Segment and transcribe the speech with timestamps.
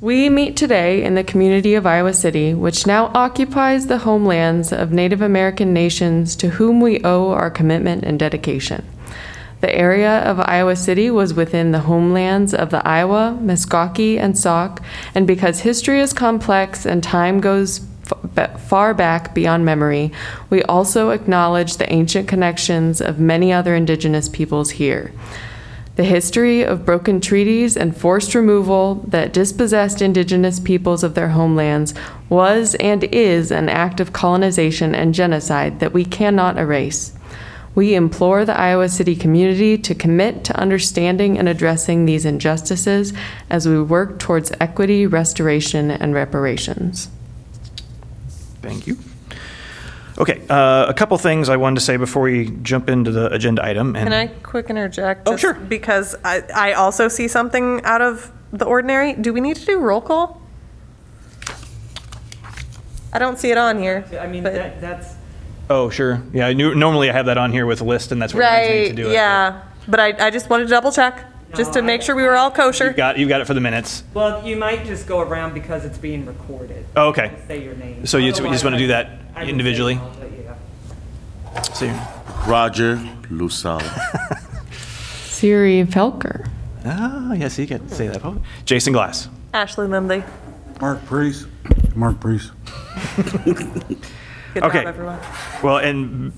[0.00, 4.92] We meet today in the community of Iowa City, which now occupies the homelands of
[4.92, 8.84] Native American nations to whom we owe our commitment and dedication.
[9.60, 14.82] The area of Iowa City was within the homelands of the Iowa, Meskwaki, and Sauk,
[15.14, 17.80] and because history is complex and time goes
[18.58, 20.12] far back beyond memory,
[20.50, 25.12] we also acknowledge the ancient connections of many other indigenous peoples here.
[25.96, 31.94] The history of broken treaties and forced removal that dispossessed indigenous peoples of their homelands
[32.28, 37.14] was and is an act of colonization and genocide that we cannot erase.
[37.74, 43.14] We implore the Iowa City community to commit to understanding and addressing these injustices
[43.48, 47.08] as we work towards equity, restoration, and reparations.
[48.60, 48.98] Thank you.
[50.18, 53.62] Okay, uh, a couple things I wanted to say before we jump into the agenda
[53.64, 53.94] item.
[53.96, 55.22] and- Can I quick interject?
[55.28, 55.54] Oh, just sure.
[55.54, 59.12] Because I, I also see something out of the ordinary.
[59.12, 60.40] Do we need to do roll call?
[63.12, 64.04] I don't see it on here.
[64.20, 65.14] I mean, but- that, that's,
[65.68, 66.22] Oh, sure.
[66.32, 68.38] Yeah, I knew, normally I have that on here with a list, and that's what
[68.40, 69.14] reminds need to Right, do it.
[69.14, 69.62] yeah.
[69.88, 71.24] But I, I just wanted to double check,
[71.56, 72.86] just to make sure we were all kosher.
[72.88, 74.02] You got, you got it for the minutes.
[74.14, 76.84] well, you might just go around because it's being recorded.
[76.96, 77.28] Oh, okay.
[77.34, 78.06] Just Say your name.
[78.06, 79.94] So you just- you just wanna do that Otherwise, I- I would say individually?
[79.96, 80.30] no, but
[81.54, 81.62] yeah.
[81.62, 81.98] So you-
[82.50, 82.96] Roger
[83.30, 83.82] Lusala.
[85.26, 86.48] Siri Felker.
[86.84, 88.24] Ah, yes, you can say that.
[88.24, 89.28] Oh, Jason Glass.
[89.52, 90.22] Ashley Lindley.
[90.80, 91.46] Mark Priest.
[91.94, 92.52] Mark Priest.
[94.56, 94.78] Good Okay.
[94.84, 95.18] job, everyone.
[95.62, 96.32] Well, and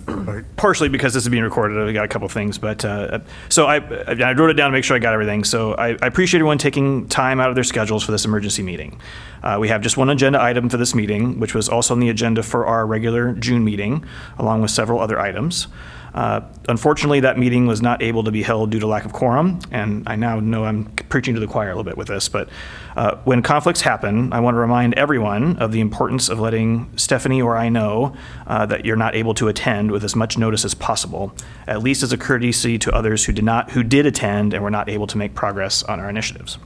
[0.56, 3.76] partially because this is being recorded, I got a couple things, but uh, so I,
[3.76, 5.44] I wrote it down to make sure I got everything.
[5.44, 9.00] So I, I appreciate everyone taking time out of their schedules for this emergency meeting.
[9.44, 12.08] Uh, we have just one agenda item for this meeting, which was also on the
[12.08, 14.04] agenda for our regular June meeting,
[14.36, 15.68] along with several other items.
[16.14, 19.58] Uh, Unfortunately, that meeting was not able to be held due to lack of quorum,
[19.70, 22.50] and I now know I'm preaching to the choir a little bit with this, but
[22.94, 27.40] uh, when conflicts happen, I want to remind everyone of the importance of letting Stephanie
[27.40, 28.14] or I know
[28.46, 31.34] uh, that you're not able to attend with as much notice as possible,
[31.66, 34.70] at least as a courtesy to others who did not, who did attend and were
[34.70, 36.58] not able to make progress on our initiatives.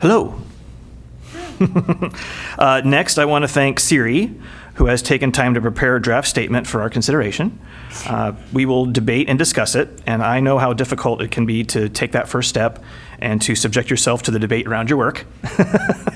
[0.00, 0.34] Hello.
[2.58, 4.34] Uh, Next, I want to thank Siri,
[4.76, 7.58] who has taken time to prepare a draft statement for our consideration.
[8.06, 11.64] Uh, We will debate and discuss it, and I know how difficult it can be
[11.64, 12.82] to take that first step
[13.18, 15.26] and to subject yourself to the debate around your work.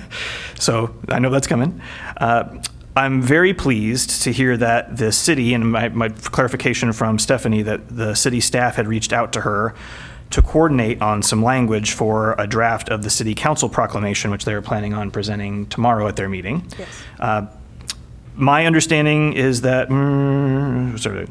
[0.60, 1.81] So I know that's coming.
[2.19, 2.60] Uh,
[2.94, 7.88] I'm very pleased to hear that the city, and my, my clarification from Stephanie, that
[7.88, 9.75] the city staff had reached out to her
[10.31, 14.53] to coordinate on some language for a draft of the city council proclamation, which they
[14.53, 16.66] are planning on presenting tomorrow at their meeting.
[16.78, 17.03] Yes.
[17.19, 17.47] Uh,
[18.34, 21.28] My understanding is that, mm, sorry,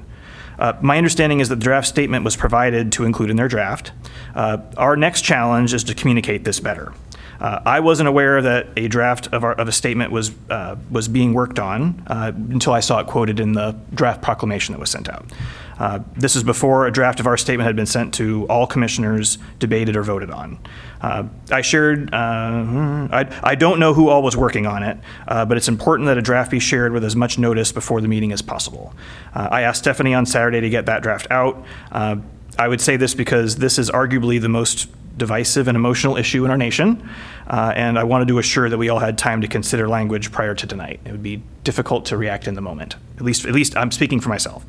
[0.58, 3.92] uh, my understanding is that the draft statement was provided to include in their draft.
[4.36, 6.94] Uh, Our next challenge is to communicate this better.
[7.40, 11.08] Uh, I wasn't aware that a draft of, our, of a statement was, uh, was
[11.08, 14.90] being worked on uh, until I saw it quoted in the draft proclamation that was
[14.92, 15.26] sent out.
[15.80, 19.38] Uh, This is before a draft of our statement had been sent to all commissioners,
[19.58, 20.60] debated or voted on.
[21.02, 25.46] Uh, I shared, uh, I, I don't know who all was working on it, uh,
[25.46, 28.32] but it's important that a draft be shared with as much notice before the meeting
[28.32, 28.94] as possible.
[29.34, 31.64] Uh, I asked Stephanie on Saturday to get that draft out.
[32.60, 36.52] I would say this because this is arguably the most divisive and emotional issue in
[36.52, 37.10] our nation,
[37.48, 40.54] uh, and I wanted to assure that we all had time to consider language prior
[40.56, 41.00] to tonight.
[41.06, 42.98] It would be difficult to react in the moment.
[43.16, 44.66] At least, at least I'm speaking for myself.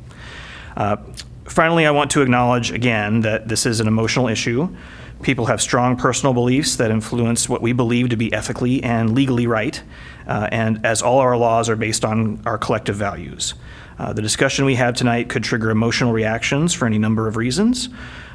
[0.77, 0.97] Uh,
[1.45, 4.73] Finally, I want to acknowledge again that this is an emotional issue.
[5.21, 9.45] People have strong personal beliefs that influence what we believe to be ethically and legally
[9.45, 9.81] right,
[10.27, 13.53] uh, and as all our laws are based on our collective values.
[13.99, 17.89] Uh, The discussion we have tonight could trigger emotional reactions for any number of reasons.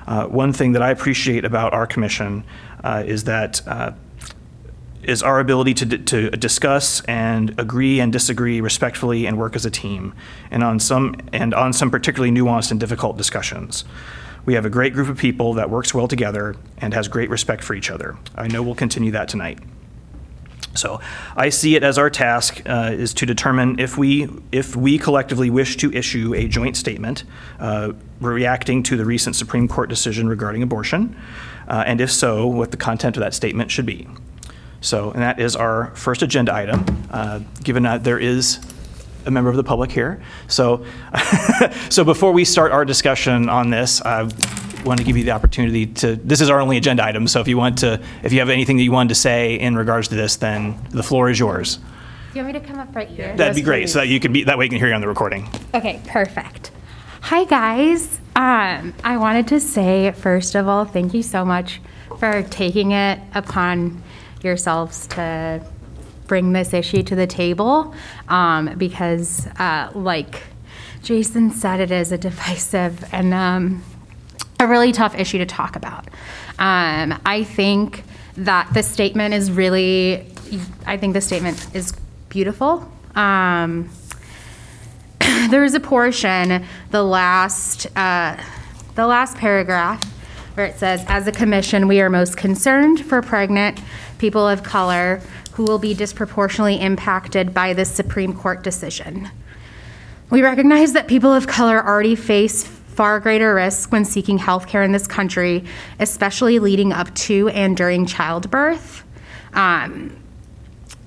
[0.06, 2.44] Uh, One thing that I appreciate about our commission
[2.84, 3.92] uh, is that uh,
[5.02, 9.70] is our ability to, to discuss and agree and disagree respectfully and work as a
[9.70, 10.14] team,
[10.50, 13.84] and on some and on some particularly nuanced and difficult discussions.
[14.46, 17.62] We have a great group of people that works well together and has great respect
[17.62, 18.16] for each other.
[18.34, 19.58] I know we'll continue that tonight.
[20.74, 21.00] So
[21.36, 25.50] I see it as our task uh, is to determine if we, if we collectively
[25.50, 27.24] wish to issue a joint statement
[27.58, 31.16] uh, reacting to the recent Supreme Court decision regarding abortion,
[31.66, 34.06] uh, and if so, what the content of that statement should be.
[34.80, 38.60] So, and that is our first agenda item, uh, given that there is
[39.26, 40.22] a member of the public here.
[40.48, 40.86] So,
[41.90, 44.22] so before we start our discussion on this, I
[44.84, 47.48] want to give you the opportunity to, this is our only agenda item, so if
[47.48, 50.14] you want to, if you have anything that you wanted to say in regards to
[50.14, 51.76] this, then the floor is yours.
[51.76, 53.34] Do you want me to come up right here?
[53.36, 55.00] That'd be great, so that you can be, that way you can hear you on
[55.00, 55.48] the recording.
[55.74, 56.70] Okay, perfect.
[57.22, 58.20] Hi, guys.
[58.36, 61.80] Um, I wanted to say, first of all, thank you so much
[62.20, 64.02] for taking it upon
[64.42, 65.64] yourselves to
[66.26, 67.94] bring this issue to the table
[68.28, 70.42] um, because, uh, like
[71.02, 73.82] Jason said, it is a divisive and um,
[74.58, 76.06] a really tough issue to talk about.
[76.58, 78.02] Um, I think
[78.36, 80.26] that the statement is really,
[80.86, 81.92] I think the statement is
[82.28, 82.90] beautiful.
[83.14, 83.90] Um,
[85.50, 88.36] there is a portion, the last, uh,
[88.94, 90.02] the last paragraph,
[90.54, 93.78] where it says, "As a commission, we are most concerned for pregnant
[94.18, 95.20] people of color
[95.56, 99.30] who will be disproportionately impacted by this Supreme Court decision.
[100.28, 104.82] We recognize that people of color already face far greater risk when seeking health care
[104.82, 105.64] in this country,
[105.98, 109.02] especially leading up to and during childbirth."
[109.54, 110.14] Um,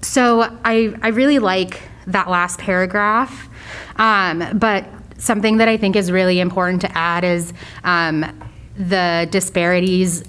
[0.01, 3.49] so I, I really like that last paragraph.
[3.97, 4.85] Um, but
[5.19, 7.53] something that I think is really important to add is
[7.83, 8.25] um,
[8.75, 10.23] the disparities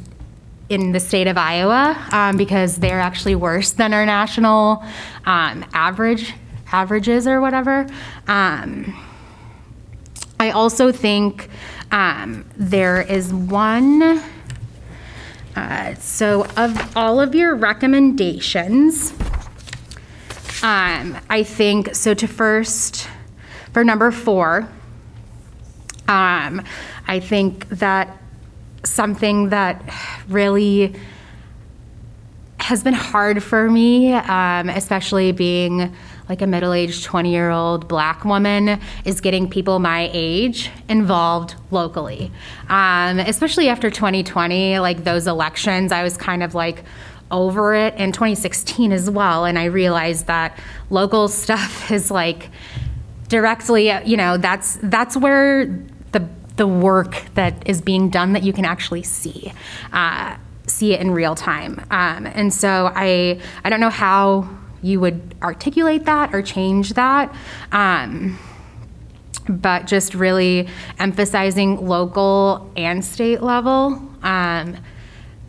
[0.70, 4.82] in the state of Iowa um, because they're actually worse than our national
[5.26, 6.32] um, average
[6.72, 7.86] averages or whatever.
[8.28, 8.96] Um,
[10.38, 11.50] I also think
[11.90, 14.22] um, there is one.
[15.56, 19.10] Uh, so, of all of your recommendations,
[20.62, 22.14] um, I think so.
[22.14, 23.08] To first,
[23.72, 24.68] for number four,
[26.06, 26.62] um,
[27.08, 28.19] I think that
[28.84, 29.82] something that
[30.28, 30.94] really
[32.58, 35.94] has been hard for me, um, especially being
[36.28, 41.56] like a middle aged 20 year old black woman, is getting people my age involved
[41.70, 42.30] locally.
[42.68, 46.84] Um, especially after 2020, like those elections, I was kind of like,
[47.32, 50.58] over it in 2016 as well and i realized that
[50.90, 52.50] local stuff is like
[53.28, 55.66] directly you know that's that's where
[56.10, 59.52] the the work that is being done that you can actually see
[59.92, 60.36] uh,
[60.66, 64.48] see it in real time um, and so i i don't know how
[64.82, 67.34] you would articulate that or change that
[67.72, 68.38] um,
[69.48, 70.68] but just really
[70.98, 74.76] emphasizing local and state level um,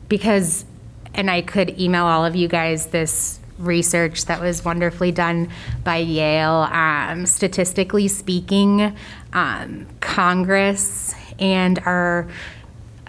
[0.08, 0.66] because
[1.14, 5.50] and I could email all of you guys this research that was wonderfully done
[5.84, 6.68] by Yale.
[6.72, 8.96] Um, statistically speaking,
[9.34, 12.28] um, Congress and our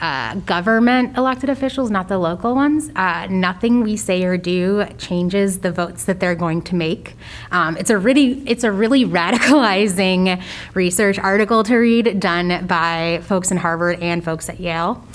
[0.03, 5.61] uh, government elected officials, not the local ones, uh, nothing we say or do changes
[5.61, 7.15] the votes that they're going to make.
[7.53, 10.43] Um, it's a really, it's a really radicalizing
[10.75, 15.07] research article to read, done by folks in Harvard and folks at Yale.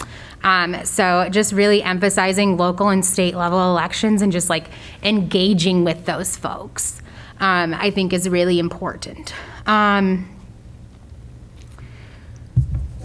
[0.43, 4.69] Um, so just really emphasizing local and state level elections and just like
[5.03, 7.01] engaging with those folks,
[7.41, 9.33] um, I think is really important.
[9.65, 10.29] Um,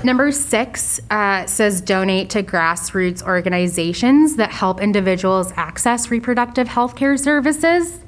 [0.04, 7.16] Number six uh, says donate to grassroots organizations that help individuals access reproductive health care
[7.16, 8.00] services.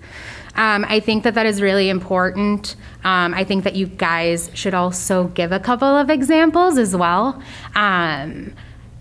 [0.57, 2.77] Um, I think that that is really important.
[3.05, 7.41] Um, I think that you guys should also give a couple of examples as well.
[7.75, 8.55] Um,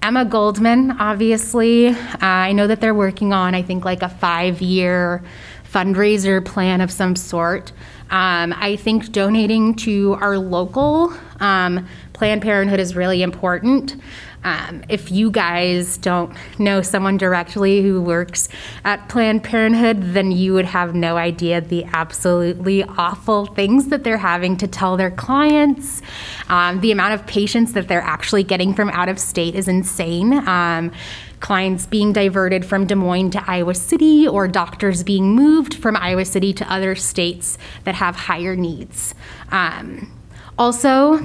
[0.04, 4.62] Emma Goldman, obviously, uh, I know that they're working on, I think, like a five
[4.62, 5.24] year
[5.72, 7.72] fundraiser plan of some sort.
[8.10, 11.88] Um, I think donating to our local um,
[12.24, 13.98] Planned Parenthood is really important.
[14.46, 18.48] Um, if you guys don't know someone directly who works
[18.86, 24.16] at Planned Parenthood, then you would have no idea the absolutely awful things that they're
[24.16, 26.02] having to tell their clients.
[26.48, 30.32] Um, the amount of patients that they're actually getting from out of state is insane.
[30.48, 30.94] Um,
[31.42, 36.24] clients being diverted from Des Moines to Iowa City, or doctors being moved from Iowa
[36.24, 39.14] City to other states that have higher needs.
[39.52, 40.10] Um,
[40.58, 41.20] also,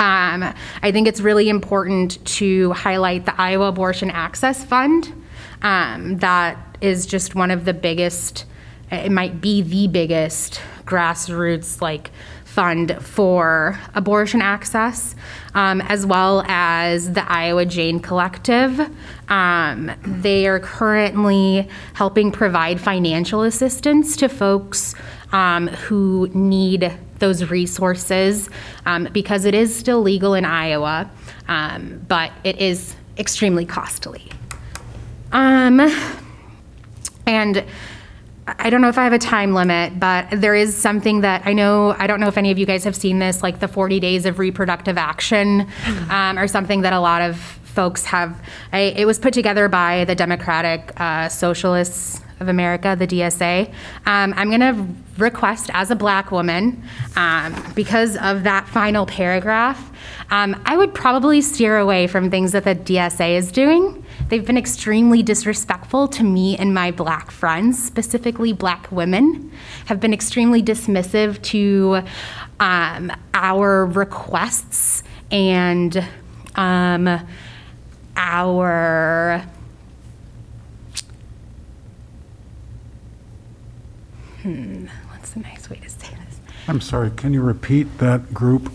[0.00, 5.12] um, I think it's really important to highlight the Iowa Abortion Access Fund.
[5.60, 8.46] Um, that is just one of the biggest,
[8.90, 12.10] it might be the biggest grassroots like
[12.44, 15.14] fund for abortion access,
[15.54, 18.80] um, as well as the Iowa Jane Collective.
[19.28, 24.94] Um, they are currently helping provide financial assistance to folks
[25.30, 28.50] um, who need those resources
[28.86, 31.10] um, because it is still legal in Iowa,
[31.48, 34.30] um, but it is extremely costly.
[35.32, 35.80] Um,
[37.26, 37.64] and
[38.46, 41.52] I don't know if I have a time limit, but there is something that I
[41.52, 41.94] know.
[41.98, 44.26] I don't know if any of you guys have seen this, like the 40 days
[44.26, 45.68] of reproductive action,
[46.10, 48.42] um, or something that a lot of folks have.
[48.72, 53.68] I, it was put together by the Democratic uh, Socialists of America, the DSA.
[54.06, 54.86] Um, I'm going to
[55.18, 56.82] request as a black woman,
[57.16, 59.92] um, because of that final paragraph,
[60.30, 64.56] um, I would probably steer away from things that the DSA is doing they've been
[64.56, 69.52] extremely disrespectful to me and my black friends, specifically black women,
[69.86, 72.02] have been extremely dismissive to
[72.60, 76.06] um, our requests and
[76.54, 77.26] um,
[78.16, 79.44] our
[84.42, 86.40] hmm, what's the nice way to say this?
[86.68, 88.72] I'm sorry, can you repeat that group?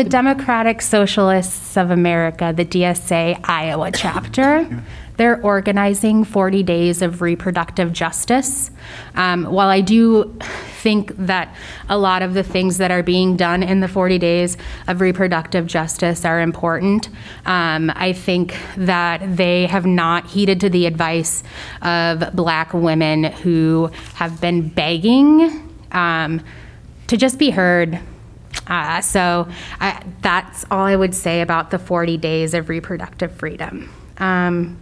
[0.00, 4.66] The Democratic Socialists of America, the DSA Iowa chapter,
[5.18, 8.70] they're organizing 40 days of reproductive justice.
[9.14, 10.34] Um, while I do
[10.80, 11.54] think that
[11.90, 14.56] a lot of the things that are being done in the 40 days
[14.88, 17.10] of reproductive justice are important,
[17.44, 21.42] um, I think that they have not heeded to the advice
[21.82, 26.40] of black women who have been begging um,
[27.08, 28.00] to just be heard.
[28.70, 29.48] Uh, so
[29.80, 33.92] I, that's all I would say about the 40 days of reproductive freedom.
[34.18, 34.78] Um,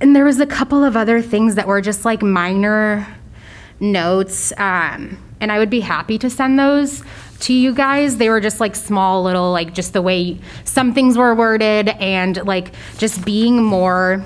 [0.00, 3.06] and there was a couple of other things that were just like minor
[3.78, 7.04] notes, um, and I would be happy to send those
[7.40, 8.16] to you guys.
[8.16, 12.44] They were just like small little, like just the way some things were worded, and
[12.44, 14.24] like just being more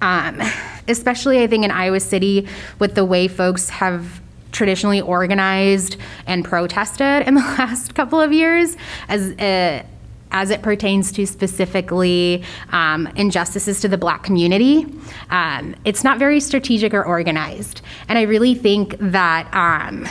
[0.00, 0.40] um,
[0.88, 2.46] especially I think in Iowa City
[2.78, 4.20] with the way folks have
[4.52, 8.76] traditionally organized and protested in the last couple of years
[9.08, 9.82] as uh,
[10.30, 14.86] as it pertains to specifically um, injustices to the black community.
[15.30, 17.80] Um, it's not very strategic or organized.
[18.08, 20.06] And I really think that um,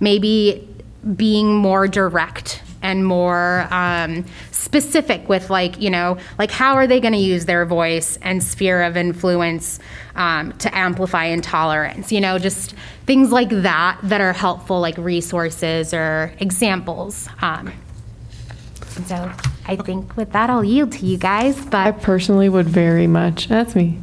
[0.00, 0.68] maybe
[1.16, 4.24] being more direct and more um,
[4.64, 8.42] specific with like you know like how are they going to use their voice and
[8.42, 9.78] sphere of influence
[10.16, 12.10] um, to amplify intolerance?
[12.10, 12.74] You know just
[13.06, 17.28] things like that that are helpful like resources or examples.
[17.40, 17.72] Um,
[19.06, 19.32] so
[19.66, 23.48] i think with that i'll yield to you guys but I personally would very much,
[23.48, 23.98] that's me.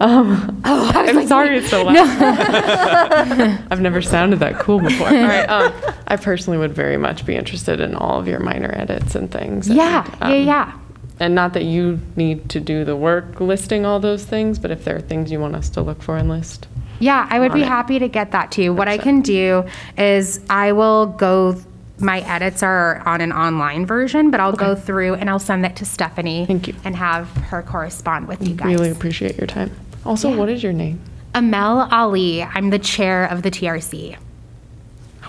[0.00, 1.96] Um, oh, I like, sorry it's so loud.
[3.70, 5.06] I've never sounded that cool before.
[5.08, 5.72] All right, um,
[6.06, 9.68] I personally would very much be interested in all of your minor edits and things.
[9.68, 10.78] yeah yeah um, yeah
[11.20, 14.84] And not that you need to do the work listing all those things, but if
[14.84, 16.66] there are things you want us to look for and list.
[17.00, 17.68] Yeah, I would be it.
[17.68, 18.72] happy to get that to you.
[18.72, 19.64] What I can do
[19.98, 21.60] is I will go,
[21.98, 25.76] my edits are on an online version, but I'll go through and I'll send that
[25.76, 26.46] to Stephanie.
[26.46, 26.74] Thank you.
[26.84, 28.66] And have her correspond with you guys.
[28.68, 29.70] Really appreciate your time.
[30.04, 30.36] Also, Yeah.
[30.36, 31.00] what is your name?
[31.34, 34.16] Amel Ali, I'm the chair of the TRC.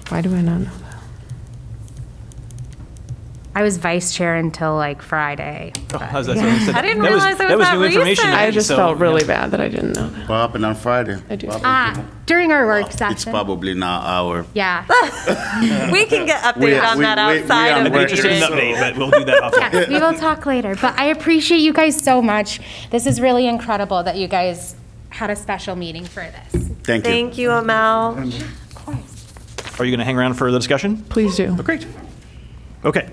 [0.09, 0.69] Why do I not know?
[3.57, 5.71] I was vice chair until like Friday.
[5.93, 6.75] Oh, how's that sound?
[6.75, 8.25] I didn't That realize it was that was that new information.
[8.25, 8.31] recent.
[8.33, 9.27] to I just so, felt really yeah.
[9.27, 10.27] bad that I didn't know that.
[10.29, 11.17] What happened on Friday?
[11.29, 11.47] I do.
[11.47, 12.05] What happened?
[12.05, 13.31] Ah, during our work It's session.
[13.31, 14.45] probably not our.
[14.53, 14.83] Yeah.
[15.91, 18.01] We can get updated on we- that we- we outside are of I'd the be
[18.01, 18.75] interested in an meeting.
[18.75, 19.53] update, but we'll do that off.
[19.57, 20.75] yes, we will talk later.
[20.75, 22.59] But I appreciate you guys so much.
[22.91, 24.75] This is really incredible that you guys
[25.11, 26.67] had a special meeting for this.
[26.83, 27.11] Thank you.
[27.11, 28.17] Thank you, Amel.
[28.19, 29.79] Of course.
[29.79, 30.97] Are you going to hang around for the discussion?
[31.03, 31.55] Please do.
[31.57, 31.87] Oh, great.
[32.83, 33.09] Okay.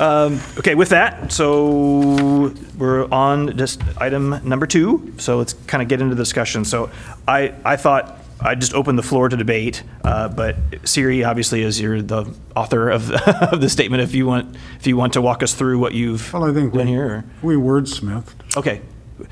[0.00, 5.14] Um, okay, with that, so we're on just item number two.
[5.18, 6.64] So let's kind of get into the discussion.
[6.64, 6.90] So
[7.28, 11.80] I, I thought I'd just open the floor to debate, uh, but Siri, obviously, is
[11.80, 13.10] you're the author of,
[13.52, 14.02] of the statement.
[14.02, 16.72] If you want, if you want to walk us through what you've Well, I think
[16.72, 17.06] done we, here.
[17.06, 18.56] Or, we wordsmithed.
[18.56, 18.80] okay.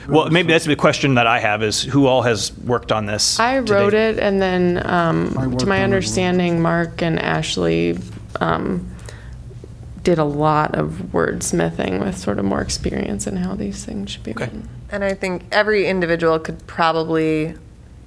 [0.09, 3.41] Well, maybe that's the question that I have: is who all has worked on this?
[3.41, 4.17] I to wrote date?
[4.17, 7.99] it, and then, I um, worked to on my understanding, Mark and Ashley
[8.41, 8.89] um,
[10.03, 14.23] did a lot of wordsmithing with sort of more experience in how these things should
[14.23, 14.45] be Okay.
[14.45, 14.69] written.
[14.91, 17.55] And I think every individual could probably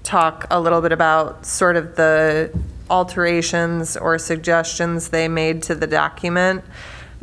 [0.04, 2.52] talk a little bit about sort of the
[2.90, 6.64] alterations or suggestions they made to the document.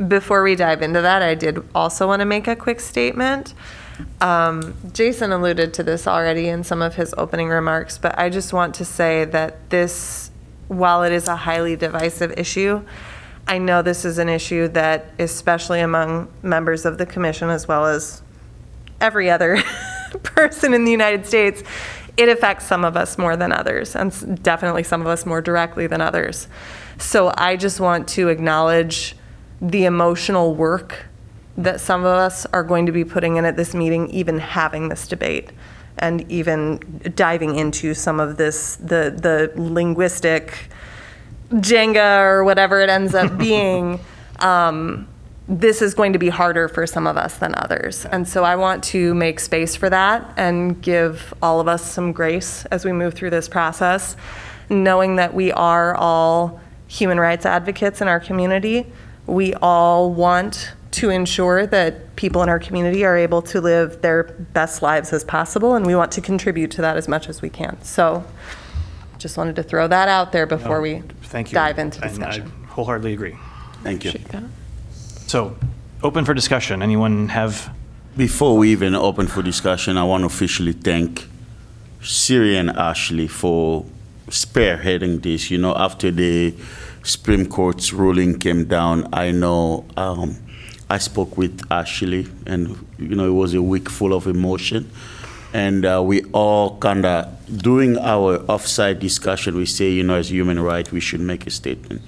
[0.08, 3.52] Before we dive into that, I did also want to make a quick statement.
[4.22, 8.54] Um, Jason alluded to this already in some of his opening remarks, but I just
[8.54, 10.30] want to say that this,
[10.68, 12.82] while it is a highly divisive issue,
[13.50, 17.84] I know this is an issue that, especially among members of the commission as well
[17.84, 18.22] as
[19.00, 19.60] every other
[20.22, 21.64] person in the United States,
[22.16, 25.88] it affects some of us more than others, and definitely some of us more directly
[25.88, 26.46] than others.
[26.98, 29.16] So I just want to acknowledge
[29.60, 31.06] the emotional work
[31.56, 34.90] that some of us are going to be putting in at this meeting, even having
[34.90, 35.50] this debate,
[35.98, 40.70] and even diving into some of this, the, the linguistic
[41.50, 44.00] Jenga or whatever it ends up being,
[44.38, 45.08] um,
[45.48, 48.06] this is going to be harder for some of us than others.
[48.06, 52.12] And so I want to make space for that and give all of us some
[52.12, 54.16] grace as we move through this process,
[54.68, 58.86] knowing that we are all human rights advocates in our community.
[59.26, 64.24] We all want to ensure that people in our community are able to live their
[64.24, 67.48] best lives as possible, and we want to contribute to that as much as we
[67.48, 67.80] can.
[67.82, 68.24] So
[69.20, 71.54] just wanted to throw that out there before we Thank you.
[71.54, 72.50] dive into And I discussion.
[72.68, 73.36] wholeheartedly agree.
[73.84, 74.10] Thank you.
[74.10, 74.44] Appreciate that.
[75.28, 75.56] So,
[76.02, 76.82] open for discussion.
[76.82, 77.70] Anyone have,
[78.16, 81.28] Before we even open for discussion, I want to officially thank
[82.02, 83.84] Siri and Ashley for
[84.28, 85.50] spearheading this.
[85.50, 86.54] You know, after the
[87.02, 90.36] Supreme Court's ruling came down, I know um,
[90.88, 94.90] I spoke with Ashley, and you know, it was a week full of emotion.
[95.52, 97.26] And uh, we all kind of,
[97.58, 101.50] during our offsite discussion, we say, you know, as human rights, we should make a
[101.50, 102.02] statement.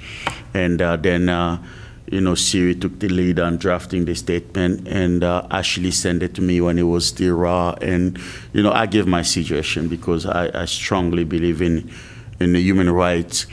[0.54, 1.60] And uh, then, uh,
[2.06, 6.34] you know, Siri took the lead on drafting the statement, and uh, Ashley sent it
[6.34, 7.74] to me when it was still raw.
[7.80, 8.18] And,
[8.52, 11.90] you know, I gave my suggestion because I, I strongly believe in,
[12.38, 13.46] in the human rights,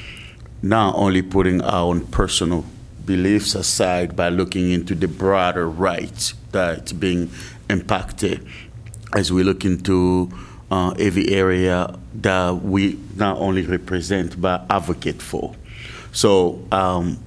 [0.62, 2.66] not only putting our own personal
[3.06, 7.32] beliefs aside by looking into the broader rights that's being
[7.70, 8.46] impacted
[9.16, 10.30] as we look into
[10.72, 15.56] uh, every area that we not only represent but advocate for.
[16.12, 17.18] So um,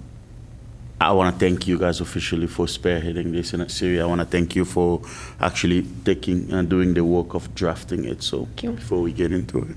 [1.01, 4.01] I want to thank you guys officially for spearheading this in Siri.
[4.01, 5.03] I want to thank you for
[5.41, 8.23] actually taking and doing the work of drafting it.
[8.23, 9.77] So before we get into it.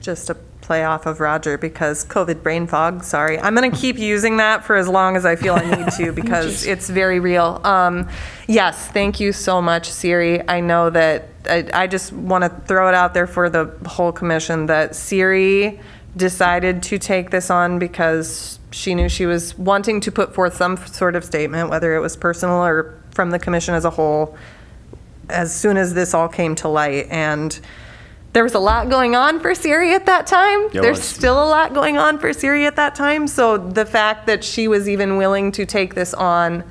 [0.00, 0.36] Just to
[0.70, 3.40] play off of Roger, because COVID brain fog, sorry.
[3.40, 6.12] I'm going to keep using that for as long as I feel I need to
[6.22, 7.60] because it's very real.
[7.64, 8.08] Um,
[8.46, 10.48] yes, thank you so much, Siri.
[10.48, 14.12] I know that, I, I just want to throw it out there for the whole
[14.12, 15.80] commission that Siri
[16.16, 20.76] decided to take this on because she knew she was wanting to put forth some
[20.76, 24.38] sort of statement, whether it was personal or from the commission as a whole,
[25.28, 27.08] as soon as this all came to light.
[27.10, 27.58] And
[28.32, 30.68] there was a lot going on for Siri at that time.
[30.72, 31.04] There There's was.
[31.04, 33.26] still a lot going on for Siri at that time.
[33.26, 36.62] So the fact that she was even willing to take this on,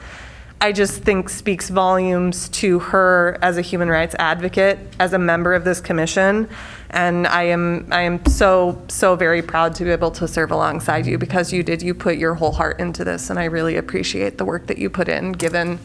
[0.61, 5.53] I just think speaks volumes to her as a human rights advocate, as a member
[5.53, 6.47] of this commission.
[6.91, 11.05] And I am, I am so, so very proud to be able to serve alongside
[11.05, 13.29] you because you did, you put your whole heart into this.
[13.29, 15.79] And I really appreciate the work that you put in, given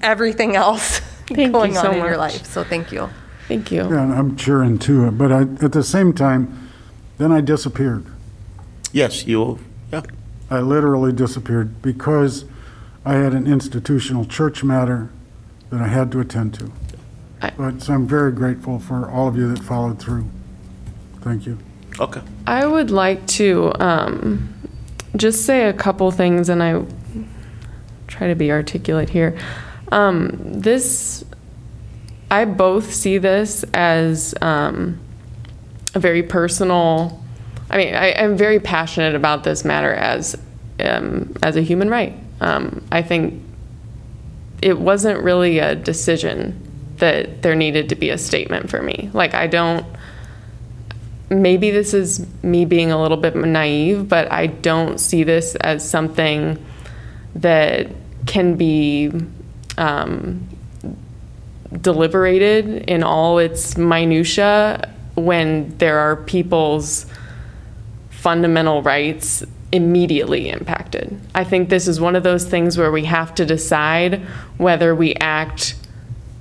[0.00, 2.46] everything else Thank you going so on in your life.
[2.46, 3.10] So thank you.
[3.50, 3.82] Thank you.
[3.82, 6.70] Yeah, and I'm cheering too, but I, at the same time,
[7.18, 8.06] then I disappeared.
[8.92, 9.58] Yes, you.
[9.92, 10.02] Yeah.
[10.48, 12.44] I literally disappeared because
[13.04, 15.10] I had an institutional church matter
[15.70, 16.70] that I had to attend to.
[17.42, 20.26] I- But, so I'm very grateful for all of you that followed through.
[21.20, 21.58] Thank you.
[21.98, 22.20] Okay.
[22.46, 24.48] I would like to um,
[25.16, 26.84] just say a couple things, and I
[28.06, 29.36] try to be articulate here.
[29.90, 31.24] Um, this,
[32.30, 35.00] I both see this as um,
[35.94, 37.22] a very personal.
[37.68, 40.36] I mean, I, I'm very passionate about this matter as
[40.84, 42.14] um, as a human right.
[42.40, 43.42] Um, I think
[44.62, 46.66] it wasn't really a decision
[46.96, 49.10] that there needed to be a statement for me.
[49.12, 49.84] Like, I don't
[51.30, 55.88] maybe this is me being a little bit naive, but I don't see this as
[55.88, 56.62] something
[57.36, 57.86] that
[58.26, 59.12] can be
[59.78, 60.46] um,
[61.78, 67.06] deliberated in all its minutia when there are people's
[68.10, 71.18] fundamental rights immediately impacted.
[71.34, 74.20] I think this is one of those things where we have to decide
[74.56, 75.76] whether we act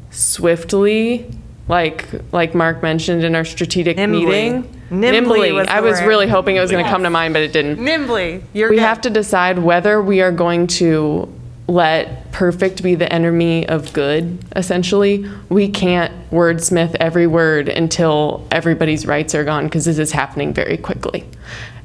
[0.10, 1.30] swiftly,
[1.68, 4.26] like like Mark mentioned in our strategic Nimbly.
[4.26, 4.82] meeting.
[4.90, 6.08] Nimbly was I was word.
[6.08, 7.80] really hoping it was going to come to mind, but it didn't.
[7.80, 8.82] Nimbly, you're we good.
[8.82, 11.32] have to decide whether we are going to
[11.70, 15.30] let perfect be the enemy of good, essentially.
[15.50, 20.78] We can't wordsmith every word until everybody's rights are gone because this is happening very
[20.78, 21.26] quickly.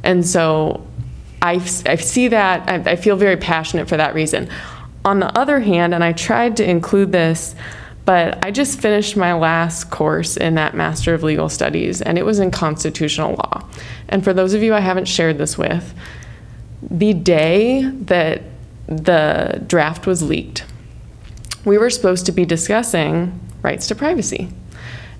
[0.02, 0.86] And so
[1.42, 1.54] I,
[1.86, 4.48] I see that, I, I feel very passionate for that reason.
[5.04, 7.54] On the other hand, and I tried to include this,
[8.06, 12.24] but I just finished my last course in that Master of Legal Studies, and it
[12.24, 13.68] was in constitutional law.
[14.08, 15.94] And for those of you I haven't shared this with,
[16.90, 18.42] the day that
[18.86, 20.64] the draft was leaked,
[21.64, 24.48] we were supposed to be discussing rights to privacy.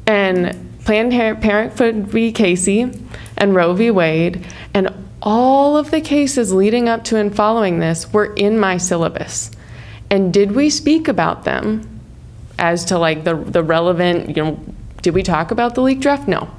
[0.06, 2.30] And Planned Parenthood v.
[2.30, 2.92] Casey
[3.38, 3.90] and Roe v.
[3.90, 8.76] Wade and all of the cases leading up to and following this were in my
[8.76, 9.50] syllabus.
[10.10, 12.00] And did we speak about them
[12.58, 14.60] as to like the, the relevant, you know,
[15.00, 16.28] did we talk about the leaked draft?
[16.28, 16.50] No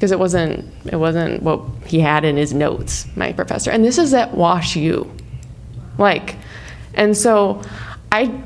[0.00, 3.98] because it wasn't it wasn't what he had in his notes my professor and this
[3.98, 5.06] is at WashU
[6.00, 6.36] like.
[6.94, 7.62] And so
[8.12, 8.42] i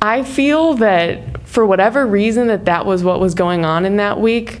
[0.00, 4.20] i feel that for whatever reason that that was what was going on in that
[4.20, 4.60] week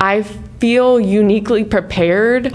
[0.00, 0.22] i
[0.60, 2.52] feel uniquely prepared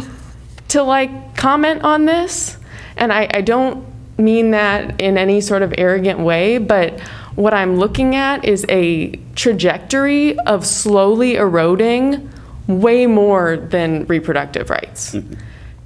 [0.68, 2.58] to like comment on this.
[2.98, 3.86] And i, I don't
[4.18, 7.00] mean that in any sort of arrogant way, but
[7.36, 12.30] what I'm looking at is a trajectory of slowly eroding
[12.68, 15.15] way more than reproductive rights.
[15.15, 15.34] Mm-hmm.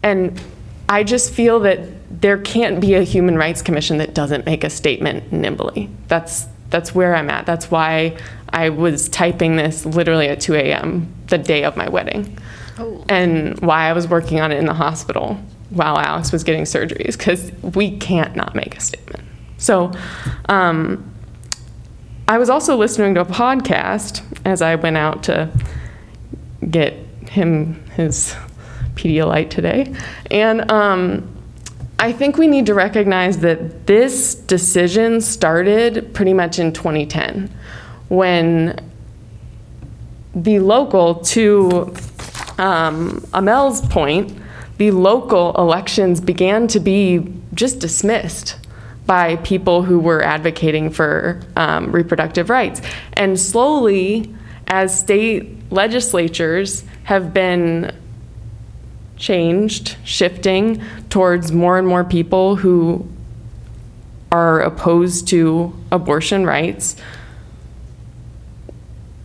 [0.04, 0.42] And
[0.88, 1.80] I just feel that
[2.22, 5.90] there can't be a human rights commission that doesn't make a statement nimbly.
[6.08, 7.46] That's that's where I'm at.
[7.46, 8.18] That's why
[8.50, 11.12] I was typing this literally at 2 a.m.
[11.28, 12.38] the day of my wedding,
[13.10, 15.40] and why I was working on it in the hospital
[15.72, 19.24] while Alex was getting surgeries because we can't not make a statement.
[19.58, 19.92] So.
[20.48, 21.06] Um,
[22.30, 25.50] I was also listening to a podcast as I went out to
[26.70, 26.94] get
[27.28, 28.36] him his
[28.94, 29.96] Pedialyte today.
[30.30, 31.39] And um,
[32.02, 37.54] I think we need to recognize that this decision started pretty much in 2010
[38.08, 38.80] when
[40.34, 41.94] the local, to
[42.58, 44.34] um, Amel's point,
[44.78, 48.58] the local elections began to be just dismissed
[49.06, 52.82] by people who were advocating for um, reproductive rights.
[53.14, 54.34] And slowly,
[54.68, 57.92] as state legislatures have been
[59.20, 63.08] changed, shifting towards more and more people who
[64.32, 66.96] are opposed to abortion rights,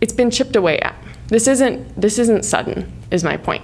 [0.01, 0.95] it's been chipped away at.
[1.27, 3.63] This isn't this isn't sudden, is my point.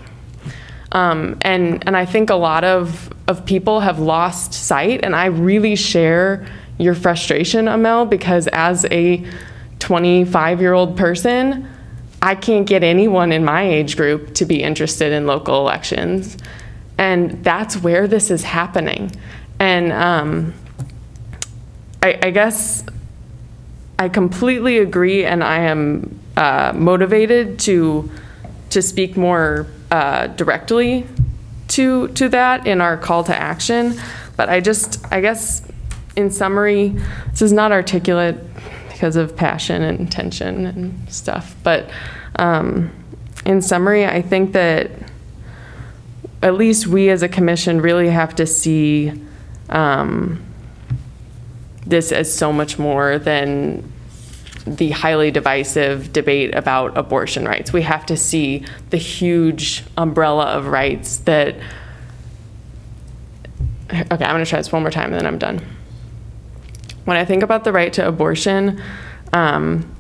[0.94, 5.26] Um, and and I think a lot of of people have lost sight, and I
[5.26, 6.48] really share
[6.80, 9.24] your frustration, Amel, because as a
[9.80, 11.67] 25 year old person,
[12.22, 16.38] I can't get anyone in my age group to be interested in local elections,
[16.98, 19.12] and that's where this is happening.
[19.60, 20.54] And um,
[22.04, 22.84] I, I guess
[23.98, 28.10] I completely agree, and I am uh, motivated to
[28.70, 31.06] to speak more uh, directly
[31.70, 34.00] to to that in our call to action.
[34.38, 35.62] But I just, I guess,
[36.16, 36.96] in summary,
[37.32, 38.38] this is not articulate
[39.02, 41.56] because of passion and tension and stuff.
[41.64, 41.90] But
[42.36, 42.92] um,
[43.48, 44.92] in summary, I think that
[46.44, 49.12] at least we as a commission really have to see
[49.70, 50.40] um,
[51.84, 53.92] this as so much more than
[54.68, 57.74] the highly divisive debate about abortion rights.
[57.74, 61.56] We have to see the huge umbrella of rights that.
[63.90, 65.60] Okay, I'm going to try this one more time and then I'm done.
[67.06, 68.82] When I think about the right to abortion,
[69.34, 69.96] um,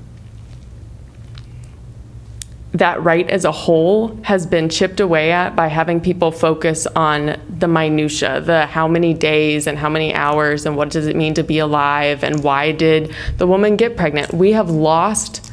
[2.73, 7.39] that right as a whole has been chipped away at by having people focus on
[7.49, 11.33] the minutia, the how many days and how many hours and what does it mean
[11.33, 14.33] to be alive and why did the woman get pregnant.
[14.33, 15.51] We have lost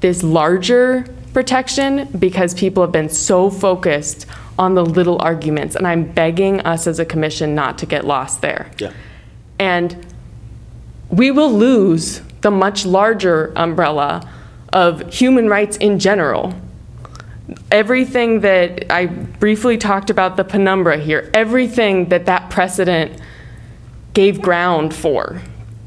[0.00, 4.26] this larger protection because people have been so focused
[4.58, 8.42] on the little arguments and I'm begging us as a commission not to get lost
[8.42, 8.70] there.
[8.78, 8.92] Yeah.
[9.58, 10.06] And
[11.10, 14.28] we will lose the much larger umbrella
[14.72, 16.54] of human rights in general.
[17.70, 23.20] Everything that I briefly talked about the penumbra here, everything that that precedent
[24.12, 25.40] gave ground for.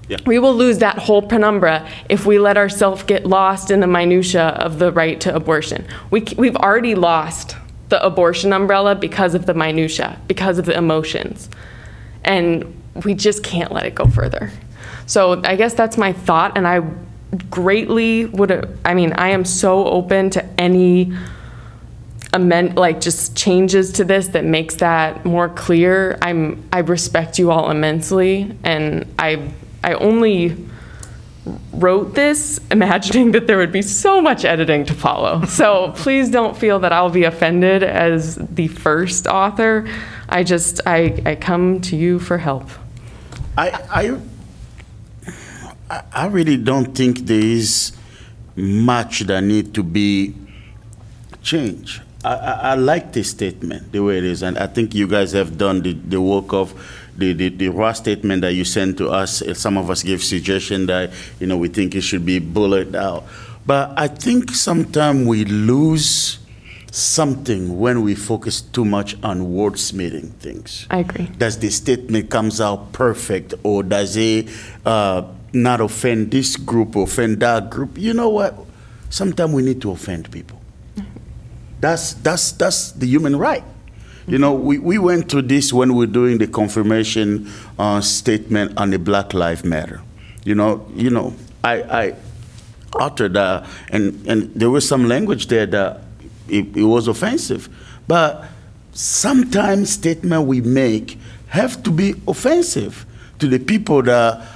[0.08, 0.18] Yeah.
[0.26, 4.48] We will lose that whole penumbra if we let ourselves get lost in the minutia
[4.50, 5.86] of the right to abortion.
[6.10, 7.56] We, we've already lost
[7.90, 11.50] the abortion umbrella because of the minutia, because of the emotions.
[12.24, 14.52] And we just can't let it go further.
[15.12, 16.80] So I guess that's my thought, and I
[17.50, 21.12] greatly would, I mean, I am so open to any
[22.32, 26.18] amend, like just changes to this that makes that more clear.
[26.22, 29.52] I'm, I respect you all immensely, and I,
[29.84, 30.56] I only
[31.74, 35.44] wrote this imagining that there would be so much editing to follow.
[35.44, 39.90] So please don't feel that I'll be offended as the first author.
[40.30, 42.70] I just, I, I come to you for help.
[43.58, 44.22] I, I,
[46.14, 47.92] I- really don't think there is
[48.56, 50.34] much that need to be
[51.42, 52.02] changed.
[52.24, 55.32] I, I, I like this statement the way it is, and I think you guys
[55.34, 56.74] have done the, the work of
[57.18, 59.42] the, the, the raw statement that you sent to us.
[59.42, 62.96] Uh, Some of us gave suggestion that you know we think it should be bulleted
[62.96, 63.24] out,
[63.66, 66.38] but I think sometimes we lose
[66.92, 71.28] something when we focus too much on wordsmithing things I agree.
[71.38, 74.50] does the statement comes out perfect or does it
[74.86, 77.98] uh, not offend this group offend that group.
[77.98, 78.56] You know what?
[79.10, 80.62] Sometimes we need to offend people.
[81.80, 83.64] That's that's that's the human right.
[84.28, 88.78] You know we, we went through this when we were doing the confirmation uh, statement
[88.78, 90.02] on the black lives matter.
[90.44, 92.16] You know you know i i
[92.96, 96.02] uttered that and and there was some language there that
[96.48, 97.68] it, it was offensive.
[98.08, 98.46] But
[98.94, 103.06] sometimes statement we make have to be offensive
[103.40, 104.48] to the people that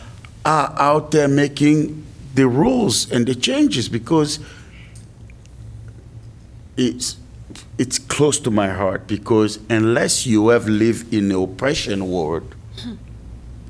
[0.46, 2.06] are out there making
[2.36, 4.40] the rules and the changes because
[6.78, 7.18] it's
[7.78, 12.56] it's close to my heart because unless you have lived in the oppression world,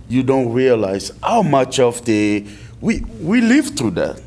[0.09, 2.45] you don't realize how much of the
[2.81, 4.21] we we live through that.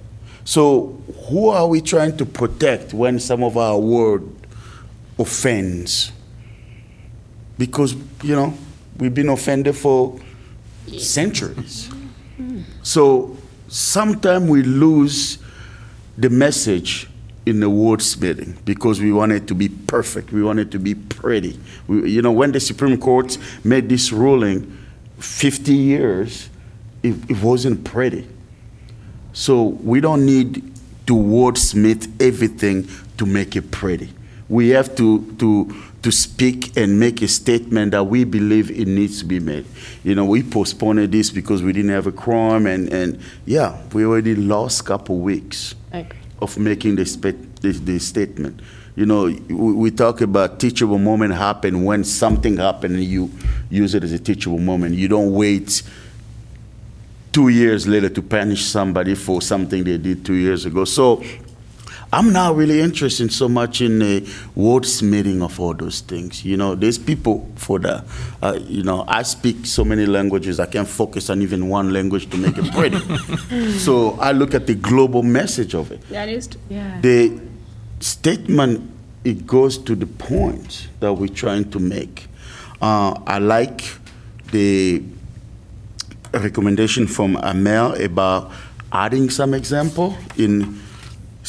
[0.44, 4.28] So who are we trying to protect when some of our word
[5.18, 6.12] offends?
[7.58, 8.54] Because you know
[8.96, 10.18] we've been offended for
[10.96, 11.90] centuries.
[12.88, 13.36] So
[13.68, 15.36] sometimes we lose
[16.16, 17.06] the message
[17.44, 20.32] in the wordsmithing because we want it to be perfect.
[20.32, 21.60] We want it to be pretty.
[21.86, 24.74] We, you know, when the Supreme Court made this ruling
[25.18, 26.48] 50 years,
[27.02, 28.26] it, it wasn't pretty.
[29.34, 30.74] So we don't need
[31.08, 34.14] to wordsmith everything to make it pretty.
[34.48, 35.76] We have to, to,
[36.08, 39.66] to speak and make a statement that we believe it needs to be made.
[40.04, 44.06] You know, we postponed this because we didn't have a quorum, and, and yeah, we
[44.06, 45.74] already lost a couple weeks
[46.40, 48.60] of making the, spe- the, the statement.
[48.96, 53.30] You know, we, we talk about teachable moment happen when something happened and you
[53.68, 54.94] use it as a teachable moment.
[54.94, 55.82] You don't wait
[57.32, 60.86] two years later to punish somebody for something they did two years ago.
[60.86, 61.22] So
[62.12, 64.20] I'm not really interested so much in the
[64.56, 66.44] wordsmithing of all those things.
[66.44, 68.04] You know, there's people for that.
[68.42, 72.30] Uh, you know, I speak so many languages, I can't focus on even one language
[72.30, 72.98] to make it pretty.
[73.78, 76.00] so I look at the global message of it.
[76.08, 77.00] That is, Yeah.
[77.02, 77.40] The
[78.00, 78.90] statement,
[79.24, 82.28] it goes to the point that we're trying to make.
[82.80, 83.82] Uh, I like
[84.52, 85.02] the
[86.32, 88.50] recommendation from Amel about
[88.92, 90.80] adding some example in,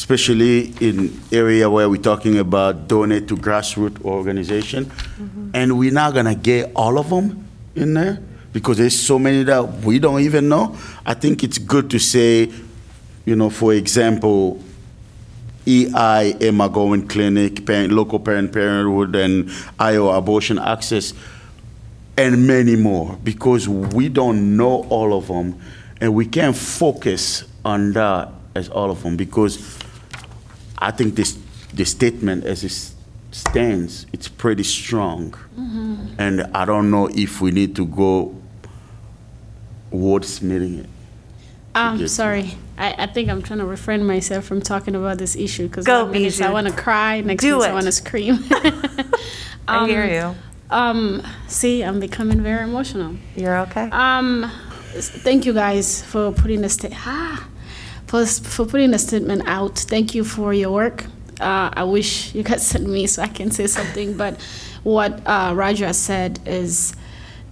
[0.00, 4.86] especially in area where we're talking about donate to grassroots organization.
[4.86, 5.50] Mm-hmm.
[5.52, 8.18] And we're not gonna get all of them in there
[8.54, 10.74] because there's so many that we don't even know.
[11.04, 12.50] I think it's good to say,
[13.26, 14.64] you know, for example,
[15.66, 21.12] EI, Emma Goldman Clinic, parent, local parent parenthood, and Iowa abortion access,
[22.16, 25.60] and many more, because we don't know all of them,
[26.00, 29.79] and we can't focus on that as all of them, because
[30.80, 31.38] I think this,
[31.74, 32.72] the statement as it
[33.32, 35.34] stands, it's pretty strong.
[36.18, 38.34] And I don't know if we need to go
[39.92, 40.86] wordsmithing it.
[41.74, 42.12] um, Yes.
[42.12, 42.54] sorry.
[42.78, 46.06] I, I think I'm trying to refrain myself from talking about this issue because Go,
[46.06, 48.38] minute I want to cry, next Do minute I want to scream.
[49.68, 50.34] I hear you.
[50.74, 53.16] um, see, I'm becoming very emotional.
[53.36, 53.88] You're okay.
[53.92, 54.50] Um,
[54.94, 57.46] thank you guys for putting the sta- ah,
[58.10, 59.78] for, for putting the statement out.
[59.78, 61.04] Thank you for your work.
[61.40, 64.40] Uh, I wish you could send me so I can say something, but
[64.82, 66.92] what uh, has said is,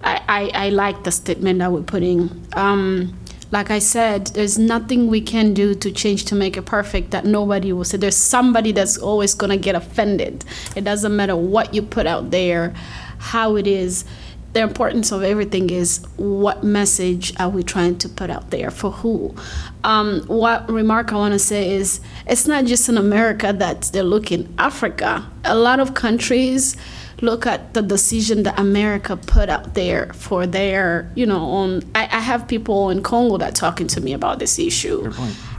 [0.03, 2.45] I, I, I like the statement that we're putting.
[2.53, 3.17] Um,
[3.51, 7.23] like I said, there's nothing we can do to change to make it perfect that
[7.23, 7.97] nobody will say.
[7.97, 10.43] There's somebody that's always gonna get offended.
[10.75, 12.73] It doesn't matter what you put out there,
[13.17, 14.03] how it is
[14.53, 18.91] the importance of everything is what message are we trying to put out there for
[18.91, 19.35] who?
[19.83, 24.03] Um, what remark i want to say is it's not just in america that they're
[24.03, 25.29] looking africa.
[25.45, 26.75] A lot of countries
[27.21, 32.03] look at the decision that america put out there for their you know on i,
[32.03, 35.11] I have people in congo that talking to me about this issue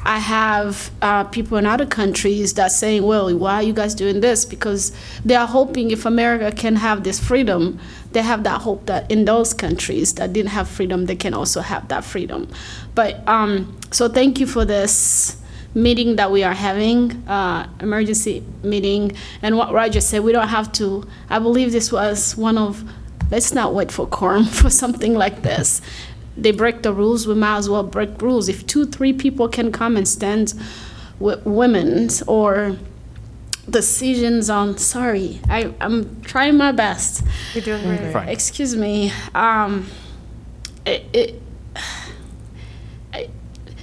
[0.05, 4.20] I have uh, people in other countries that saying, "Well, why are you guys doing
[4.20, 4.92] this?" Because
[5.25, 7.79] they are hoping if America can have this freedom,
[8.12, 11.61] they have that hope that in those countries that didn't have freedom, they can also
[11.61, 12.49] have that freedom.
[12.94, 15.37] But um, so thank you for this
[15.75, 20.23] meeting that we are having, uh, emergency meeting, and what Roger said.
[20.23, 21.07] We don't have to.
[21.29, 22.85] I believe this was one of.
[23.31, 25.81] Let's not wait for quorum for something like this
[26.37, 28.49] they break the rules, we might as well break rules.
[28.49, 30.55] If two, three people can come and stand
[31.19, 32.77] with women's or
[33.69, 37.25] decisions on, sorry, I, I'm trying my best.
[37.55, 38.13] You're doing great.
[38.13, 38.29] Fine.
[38.29, 39.13] Excuse me.
[39.35, 39.87] Um,
[40.87, 41.39] it, it, I-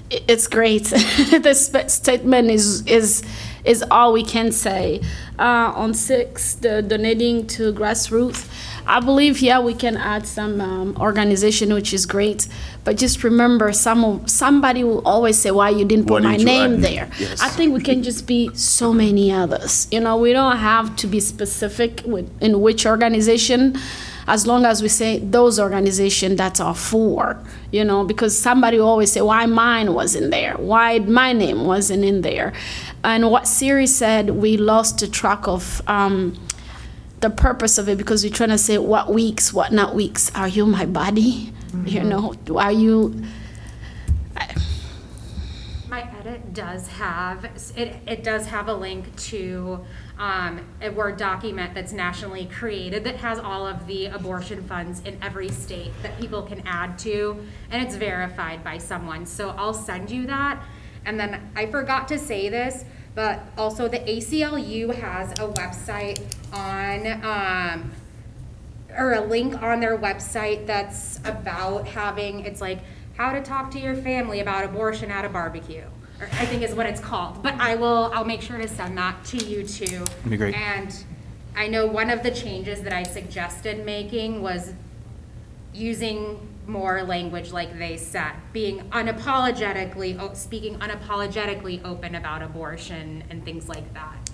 [0.10, 0.84] it's great.
[1.42, 3.24] this sp- statement is is
[3.66, 5.02] is all we can say.
[5.40, 8.48] Uh, on six, the donating to grassroots.
[8.90, 12.48] I believe yeah we can add some um, organization which is great,
[12.86, 16.40] but just remember some somebody will always say why you didn't Why put my didn't
[16.40, 17.10] you name add me?" there.
[17.20, 17.42] Yes.
[17.42, 19.88] I think we can just be so many others.
[19.92, 23.76] You know, we don't have to be specific with, in which organization,
[24.28, 27.42] as long as we say those organizations that are for.
[27.72, 32.22] You know, because somebody always say why mine wasn't there, why my name wasn't in
[32.22, 32.54] there,
[33.04, 35.82] and what Siri said, we lost the track of.
[35.88, 36.38] Um,
[37.20, 40.32] the purpose of it because we're trying to say what weeks, what not weeks.
[40.36, 41.52] Are you my body?
[41.84, 43.24] You know, are you,
[45.90, 49.86] My edit does have, it, it does have a link to
[50.18, 55.18] um, a Word document that's nationally created that has all of the abortion funds in
[55.22, 59.26] every state that people can add to, and it's verified by someone.
[59.26, 60.64] So I'll send you that.
[61.06, 62.84] And then I forgot to say this,
[63.16, 66.22] but also the ACLU has a website
[66.54, 67.92] on, um,
[68.98, 72.80] or a link on their website that's about having, it's like,
[73.16, 75.86] how to talk to your family about abortion at a barbecue.
[76.20, 77.44] Or I think is what it's called.
[77.44, 80.00] But I will, I'll make sure to send that to you too.
[80.00, 80.56] That'd be great.
[80.56, 80.96] And
[81.56, 84.74] I know one of the changes that I suggested making was
[85.74, 93.44] using more language like they said, being unapologetically, o- speaking unapologetically open about abortion and
[93.46, 94.30] things like that.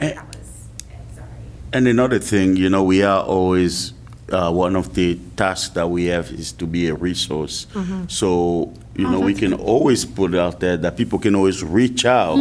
[0.00, 0.14] Eh.
[0.14, 1.28] That was it, sorry.
[1.72, 3.92] And another thing, you know, we are always,
[4.32, 7.66] uh, one of the tasks that we have is to be a resource.
[8.08, 12.36] So, you know, we can always put out there that people can always reach out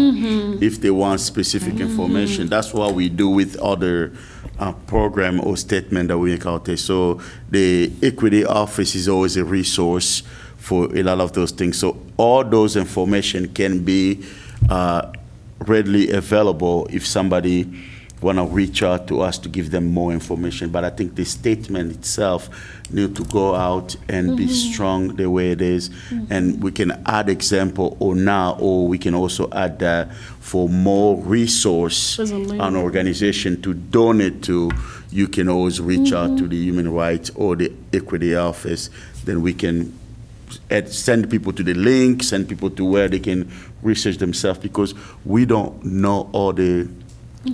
[0.61, 2.47] if they want specific information.
[2.47, 4.13] That's what we do with other
[4.59, 6.77] uh, program or statement that we make out there.
[6.77, 10.23] So the equity office is always a resource
[10.57, 11.77] for a lot of those things.
[11.77, 14.25] So all those information can be
[14.69, 15.11] uh,
[15.59, 17.69] readily available if somebody
[18.25, 20.69] want to reach out to us to give them more information.
[20.69, 22.49] But I think the statement itself
[22.91, 24.71] need to go out and be mm-hmm.
[24.73, 25.89] strong the way it is.
[25.89, 26.33] Mm-hmm.
[26.33, 31.17] And we can add example or now, or we can also add that for more
[31.21, 32.61] resource There's a link.
[32.61, 34.71] an organization to donate to,
[35.11, 36.49] you can always reach out to mm-hmm.
[36.49, 38.89] the human rights or the equity office.
[39.23, 39.97] Then we can
[40.71, 43.51] add, send people to the link, send people to where they can
[43.83, 46.89] research themselves because we don't know all the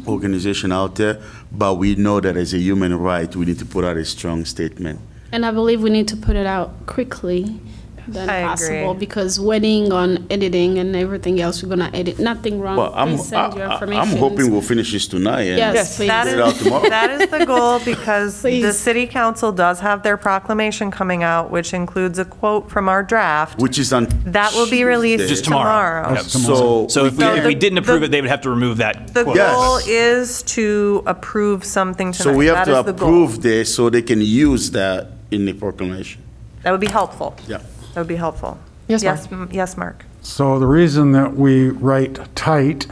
[0.08, 3.84] organization out there, but we know that as a human right, we need to put
[3.84, 5.00] out a strong statement.
[5.34, 7.60] and I believe we need to put it out quickly
[8.08, 9.00] than I possible agree.
[9.00, 12.78] because waiting on editing and everything else, we're gonna edit, nothing wrong.
[12.78, 15.44] Well, I'm, Please send your I- I- I'm hoping we'll finish this tonight.
[15.44, 16.08] and Yes, please.
[16.08, 16.84] That Get it out tomorrow.
[16.84, 21.52] is, that is the goal because the city council does have their proclamation coming out,
[21.52, 23.60] which includes a quote from our draft.
[23.60, 24.08] Which is on.
[24.26, 25.34] That will be released Tuesday.
[25.34, 26.04] Just tomorrow.
[26.04, 26.16] tomorrow.
[26.16, 26.24] Yep.
[26.26, 26.88] So.
[26.90, 28.78] So if we, So if we didn't approve the- it, they would have to remove
[28.78, 29.14] that.
[29.14, 29.36] The quote.
[29.36, 29.56] Yes.
[29.56, 32.24] goal is to approve something tonight.
[32.24, 33.08] So we have That to is the goal.
[33.10, 36.22] approve this so they can use that in the proclamation.
[36.64, 37.36] That would be helpful.
[37.48, 37.60] Yeah.
[37.94, 38.58] That would be helpful.
[38.88, 39.32] Yes, Mark.
[39.32, 40.06] M- yes, Mark.
[40.22, 42.88] So the reason that we write tight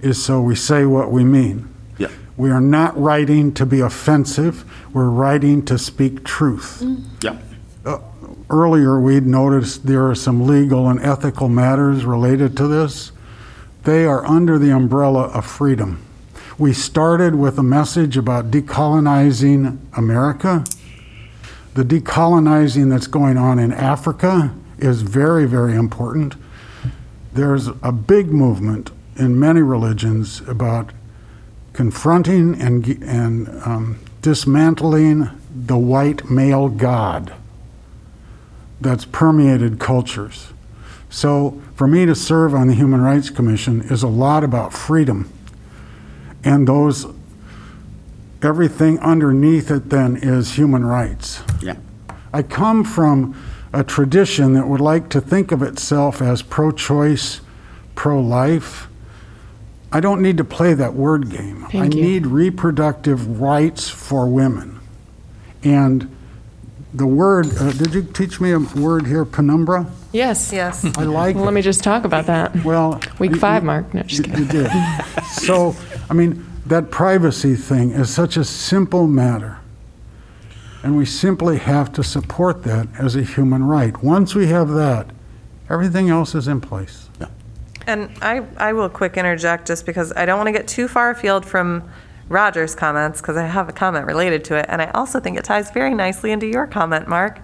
[0.00, 1.72] is so we say what we mean.
[1.98, 2.08] Yeah.
[2.36, 6.80] We are not writing to be offensive, we're writing to speak truth.
[6.82, 7.04] Mm.
[7.22, 7.38] Yeah.
[7.84, 7.98] Uh,
[8.50, 13.12] earlier, we'd noticed there are some legal and ethical matters related to this.
[13.84, 16.02] They are under the umbrella of freedom.
[16.56, 20.64] We started with a message about decolonizing America.
[21.74, 26.36] The decolonizing that's going on in Africa is very, very important.
[27.32, 30.92] There's a big movement in many religions about
[31.72, 37.34] confronting and, and um, dismantling the white male god
[38.80, 40.52] that's permeated cultures.
[41.10, 45.30] So, for me to serve on the Human Rights Commission is a lot about freedom.
[46.42, 47.06] And those,
[48.44, 51.42] everything underneath it then is human rights.
[51.62, 51.76] Yeah.
[52.32, 53.34] I come from
[53.72, 57.40] a tradition that would like to think of itself as pro choice,
[57.94, 58.88] pro life.
[59.92, 61.64] I don't need to play that word game.
[61.66, 62.02] I Thank you.
[62.02, 64.80] need reproductive rights for women.
[65.62, 66.14] And
[66.92, 69.86] the word, uh, did you teach me a word here, penumbra?
[70.12, 70.52] Yes.
[70.52, 70.84] Yes.
[70.96, 71.46] I like Well, it.
[71.46, 72.64] let me just talk about that.
[72.64, 73.00] Well.
[73.18, 73.92] Week you- five, you- Mark.
[73.94, 74.44] No, just you- kidding.
[74.46, 74.70] You did.
[75.32, 75.74] So,
[76.08, 79.58] I mean, that privacy thing is such a simple matter.
[80.82, 84.02] And we simply have to support that as a human right.
[84.02, 85.10] Once we have that,
[85.70, 87.08] everything else is in place.
[87.86, 91.10] And I, I will quick interject just because I don't want to get too far
[91.10, 91.88] afield from
[92.28, 94.66] Roger's comments because I have a comment related to it.
[94.68, 97.40] And I also think it ties very nicely into your comment, Mark.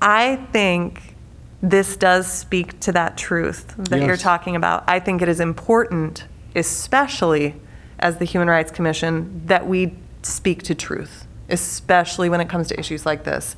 [0.00, 1.16] I think
[1.62, 4.84] this does speak to that truth that you're talking about.
[4.86, 7.56] I think it is important, especially
[7.98, 12.78] as the Human Rights Commission, that we speak to truth, especially when it comes to
[12.78, 13.56] issues like this.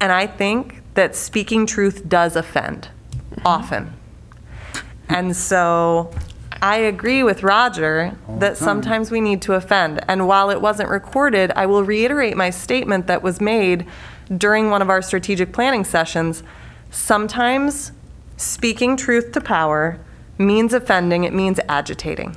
[0.00, 2.88] And I think that speaking truth does offend,
[3.44, 3.94] often.
[5.08, 6.10] And so
[6.60, 10.00] I agree with Roger that sometimes we need to offend.
[10.08, 13.86] And while it wasn't recorded, I will reiterate my statement that was made
[14.36, 16.42] during one of our strategic planning sessions.
[16.90, 17.92] Sometimes
[18.36, 19.98] speaking truth to power
[20.38, 22.36] means offending, it means agitating.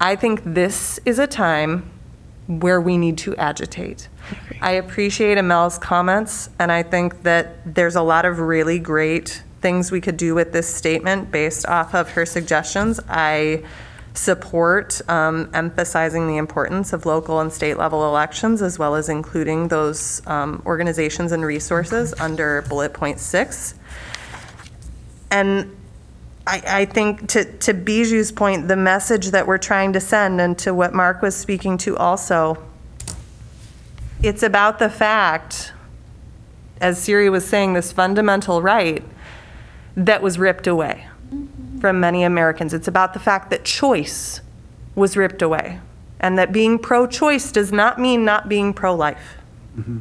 [0.00, 1.90] I think this is a time
[2.46, 4.08] where we need to agitate.
[4.60, 9.90] I appreciate Amel's comments, and I think that there's a lot of really great things
[9.90, 13.00] we could do with this statement based off of her suggestions.
[13.08, 13.64] I
[14.14, 19.68] support um, emphasizing the importance of local and state level elections, as well as including
[19.68, 23.74] those um, organizations and resources under bullet point six.
[25.30, 25.76] And
[26.46, 30.56] I, I think to, to Bijou's point, the message that we're trying to send, and
[30.58, 32.62] to what Mark was speaking to also,
[34.22, 35.72] it's about the fact,
[36.80, 39.02] as Siri was saying, this fundamental right
[39.96, 41.06] that was ripped away
[41.80, 42.72] from many Americans.
[42.72, 44.40] It's about the fact that choice
[44.94, 45.80] was ripped away,
[46.20, 49.36] and that being pro choice does not mean not being pro life.
[49.76, 49.98] Mm-hmm.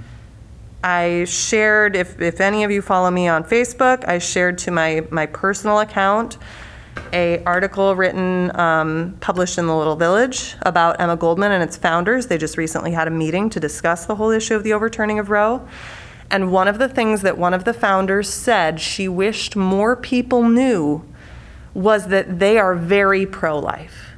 [0.85, 5.03] I shared, if, if any of you follow me on Facebook, I shared to my,
[5.09, 6.37] my personal account
[7.11, 12.27] a article written, um, published in the Little Village about Emma Goldman and its founders.
[12.27, 15.31] They just recently had a meeting to discuss the whole issue of the overturning of
[15.31, 15.67] Roe.
[16.29, 20.47] And one of the things that one of the founders said she wished more people
[20.47, 21.03] knew
[21.73, 24.11] was that they are very pro-life.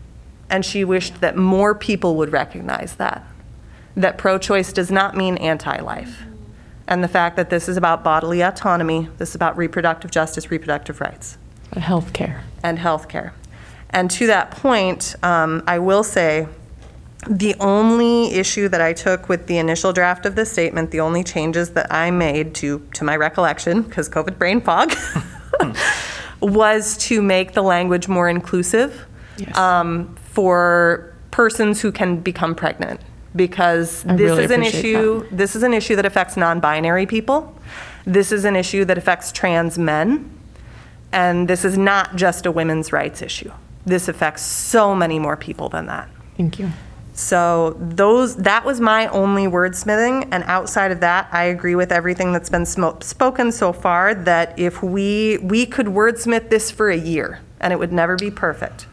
[0.50, 3.26] And she wished that more people would recognize that.
[3.96, 6.24] That pro-choice does not mean anti-life.
[6.88, 11.02] And the fact that this is about bodily autonomy, this is about reproductive justice, reproductive
[11.02, 11.38] rights
[11.74, 12.42] Healthcare.
[12.64, 13.32] and healthcare.
[13.90, 16.48] And to that point, um, I will say,
[17.28, 21.24] the only issue that I took with the initial draft of this statement, the only
[21.24, 24.94] changes that I made to, to my recollection, because COVID brain fog,
[26.42, 29.06] was to make the language more inclusive
[29.38, 29.56] Yes.
[29.58, 33.02] um, for persons who can become pregnant.
[33.38, 37.56] Because I this really is an issue, this is an issue that affects non-binary people.
[38.06, 40.34] This is an issue that affects trans men.
[41.14, 43.52] And this is not just a women's rights issue.
[43.86, 46.10] This affects so many more people than that.
[46.36, 46.72] Thank you.
[47.14, 52.32] So those, that was my only wordsmithing, and outside of that, I agree with everything
[52.34, 56.98] that's been smo- spoken so far, that if we, we could wordsmith this for a
[56.98, 58.86] year, and it would never be perfect.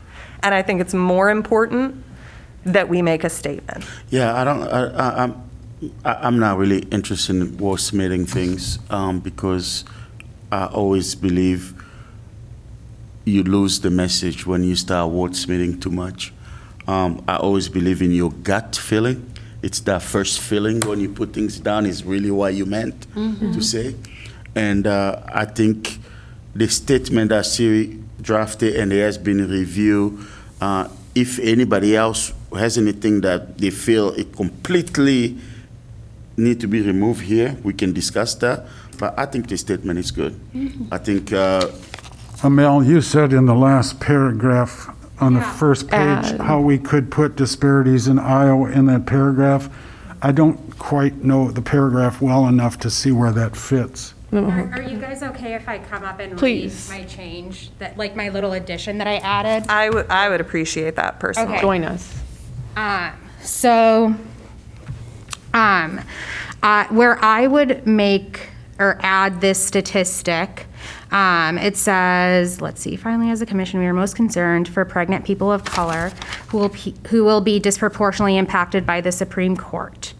[0.43, 2.04] And I think it's more important
[2.65, 3.85] that we make a statement.
[4.11, 4.62] Yeah, I don't.
[4.62, 5.51] I, I, I'm.
[6.05, 9.85] I, I'm not really interested in wordsmithing things um, because
[10.51, 11.75] I always believe
[13.25, 16.33] you lose the message when you start wordsmithing too much.
[16.87, 19.31] Um, I always believe in your gut feeling.
[19.62, 23.62] It's that first feeling when you put things down is really what you meant to
[23.62, 23.95] say.
[24.55, 25.99] And uh, I think
[26.55, 30.19] the statement that Siri drafted and it has been reviewed,
[30.61, 35.39] uh, if anybody else has anything that they feel it completely
[36.37, 38.67] need to be removed here, we can discuss that.
[38.99, 40.39] But I think the statement is good.
[40.91, 41.69] I think uh,
[42.43, 44.91] Amel, you said in the last paragraph
[45.21, 46.41] on the first page Add.
[46.41, 49.69] how we could put disparities in Iowa in that paragraph.
[50.23, 54.15] I don't quite know the paragraph well enough to see where that fits.
[54.33, 56.89] Are are you guys okay if I come up and read Please.
[56.91, 59.69] my change, that, like my little addition that I added?
[59.71, 61.53] I would, I would appreciate that personally.
[61.53, 61.61] Okay.
[61.61, 62.24] Join us.
[62.77, 64.14] Um, so,
[65.53, 66.01] um,
[66.62, 68.49] uh, where I would make
[68.79, 70.66] or add this statistic,
[71.12, 75.25] um, it says, let's see, finally, as a commission, we are most concerned for pregnant
[75.25, 76.11] people of color
[76.49, 80.14] who will, pe- who will be disproportionately impacted by the Supreme Court.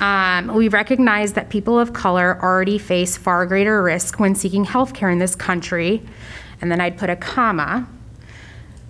[0.00, 4.94] Um, we recognize that people of color already face far greater risk when seeking health
[4.94, 6.02] care in this country.
[6.60, 7.86] And then I'd put a comma.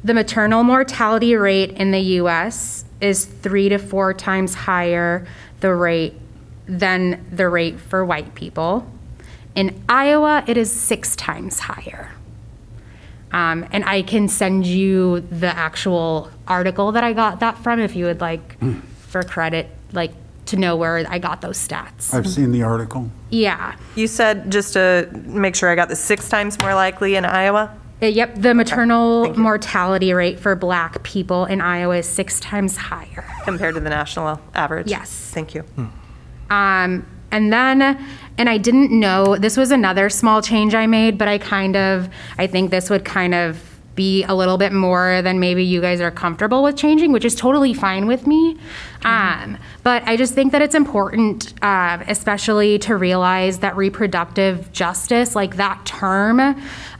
[0.04, 5.26] The maternal mortality rate in the US is three to four times higher
[5.60, 6.14] the rate
[6.66, 8.86] than the rate for white people.
[9.54, 12.12] In Iowa, it is six times higher.
[13.32, 17.96] Um, and I can send you the actual article that I got that from if
[17.96, 18.58] you would like
[19.08, 20.12] for credit, like
[20.46, 22.12] to know where I got those stats.
[22.12, 23.10] I've seen the article.
[23.30, 23.76] Yeah.
[23.94, 27.74] You said, just to make sure I got the six times more likely in Iowa?
[28.02, 32.76] Uh, Yep, the maternal thank mortality rate for black people in Iowa is six times
[32.76, 33.24] higher.
[33.44, 34.88] compared to the national average?
[34.88, 35.30] Yes.
[35.32, 35.64] Thank you.
[36.50, 37.82] Um, and then,
[38.36, 42.08] and I didn't know, this was another small change I made, but I kind of,
[42.38, 46.00] I think this would kind of be a little bit more than maybe you guys
[46.00, 48.56] are comfortable with changing, which is totally fine with me.
[49.04, 55.34] Um, but I just think that it's important, uh, especially to realize that reproductive justice,
[55.34, 56.40] like that term,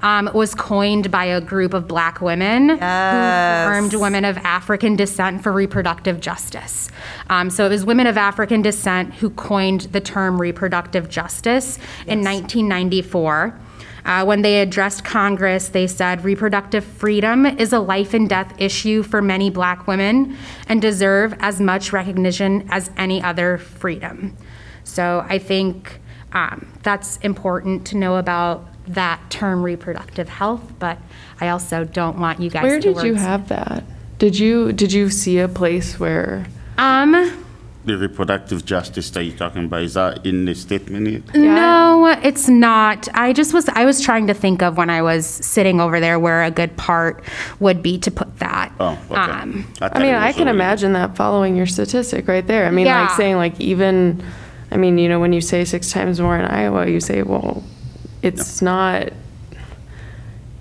[0.03, 5.43] um, was coined by a group of black women who formed Women of African Descent
[5.43, 6.91] for Reproductive Justice.
[7.31, 11.77] Um, so it was women of African descent who coined the term reproductive justice
[12.07, 13.59] in 1994.
[14.05, 19.03] Uh, when they addressed Congress, they said reproductive freedom is a life and death issue
[19.03, 20.37] for many black women
[20.69, 24.37] and deserve as much recognition as any other freedom.
[24.85, 26.01] So I think
[26.33, 30.99] um, that's important to know about that term reproductive health, but
[31.41, 33.85] I also don't want you guys to Where did you have that?
[34.19, 36.47] Did you did you see a place where?
[36.79, 37.45] Um,
[37.85, 41.23] The reproductive justice that you're talking about, is that in the statement here?
[41.35, 43.09] No, it's not.
[43.13, 46.17] I just was I was trying to think of when I was sitting over there
[46.21, 47.25] where a good part
[47.59, 48.73] would be to put that.
[48.79, 49.21] Oh, okay.
[49.21, 52.67] Um, I thought mean, I can already- imagine that following your statistic right there.
[52.67, 54.23] I mean, like saying like even,
[54.71, 57.65] I mean, you know, when you say six times more in Iowa, you say, well,
[58.23, 59.09] it's not.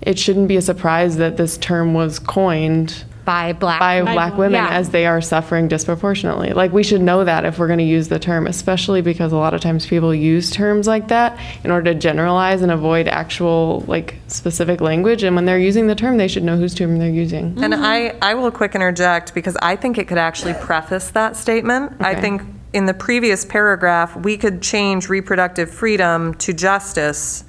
[0.00, 4.32] It shouldn't be a surprise that this term was coined by black by By black
[4.32, 4.52] women.
[4.52, 4.78] women Yeah.
[4.78, 6.52] as they are suffering disproportionately.
[6.52, 9.36] Like we should know that if we're going to use the term, especially because a
[9.36, 13.84] lot of times people use terms like that in order to generalize and avoid actual
[13.86, 15.22] like specific language.
[15.22, 17.62] And when they're using the term, they should know whose term they're using.
[17.62, 17.84] And mm-hmm.
[17.84, 21.94] I, I will quick interject because I think it could actually preface that statement.
[22.00, 22.42] I think
[22.72, 27.44] in the previous paragraph, we could change reproductive freedom to justice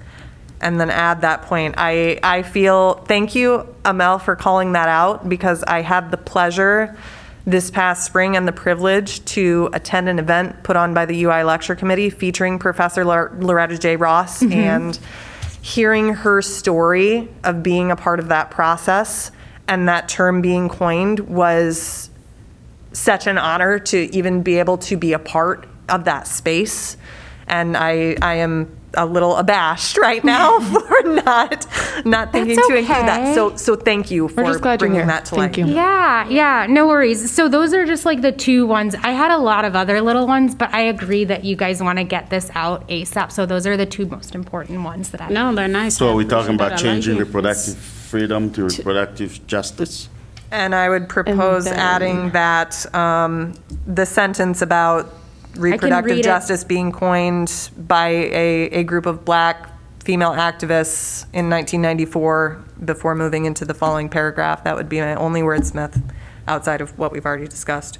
[0.63, 1.75] and then add that point.
[1.77, 6.97] I, I feel, thank you, Amel, for calling that out because I had the pleasure
[7.45, 11.43] this past spring and the privilege to attend an event put on by the UI
[11.43, 13.97] Lecture Committee featuring Professor Lor- Loretta J.
[13.97, 14.53] Ross mm-hmm.
[14.53, 14.99] and
[15.61, 19.31] hearing her story of being a part of that process
[19.67, 22.09] and that term being coined was
[22.93, 26.95] such an honor to even be able to be a part of that space.
[27.47, 31.65] And I, I am a little abashed right now for not
[32.05, 33.35] not thinking That's to include that.
[33.35, 35.67] So so thank you for just glad bringing that to Thank light.
[35.67, 35.73] you.
[35.73, 37.31] Yeah, yeah, no worries.
[37.31, 38.95] So those are just like the two ones.
[38.95, 41.97] I had a lot of other little ones, but I agree that you guys want
[41.99, 43.31] to get this out ASAP.
[43.31, 45.29] So those are the two most important ones that I.
[45.29, 45.97] No, they're nice.
[45.97, 50.09] So I are we talking about I like changing reproductive freedom to reproductive justice?
[50.51, 53.55] And I would propose then- adding that um,
[53.87, 55.11] the sentence about
[55.55, 56.23] reproductive read it.
[56.23, 59.69] justice being coined by a, a group of black
[60.03, 64.63] female activists in 1994 before moving into the following paragraph.
[64.65, 66.01] That would be my only wordsmith
[66.47, 67.99] outside of what we've already discussed.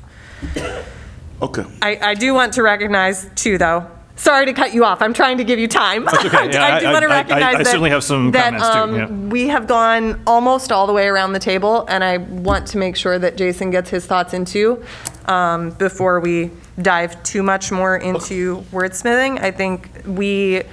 [1.41, 1.65] Okay.
[1.81, 3.89] I, I do want to recognize too, though.
[4.15, 5.01] Sorry to cut you off.
[5.01, 6.05] I'm trying to give you time.
[6.05, 6.49] That's okay.
[6.53, 8.53] Yeah, I do I- want to I- I- recognize I that, certainly have some that,
[8.59, 8.95] comments, too, um,
[9.25, 9.29] yeah.
[9.31, 12.95] We have gone almost all the way around the table, and I want to make
[12.95, 14.83] sure that Jason gets his thoughts into
[15.25, 16.51] um, before we
[16.81, 19.41] dive too much more into wordsmithing.
[19.41, 20.63] I think we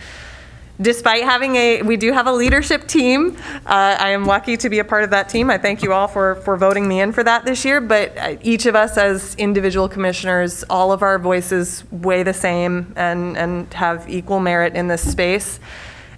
[0.81, 3.37] despite having a, we do have a leadership team.
[3.67, 5.51] Uh, I am lucky to be a part of that team.
[5.51, 7.81] I thank you all for, for voting me in for that this year.
[7.81, 12.93] But uh, each of us as individual commissioners, all of our voices weigh the same
[12.97, 15.61] and, and have equal merit in this space.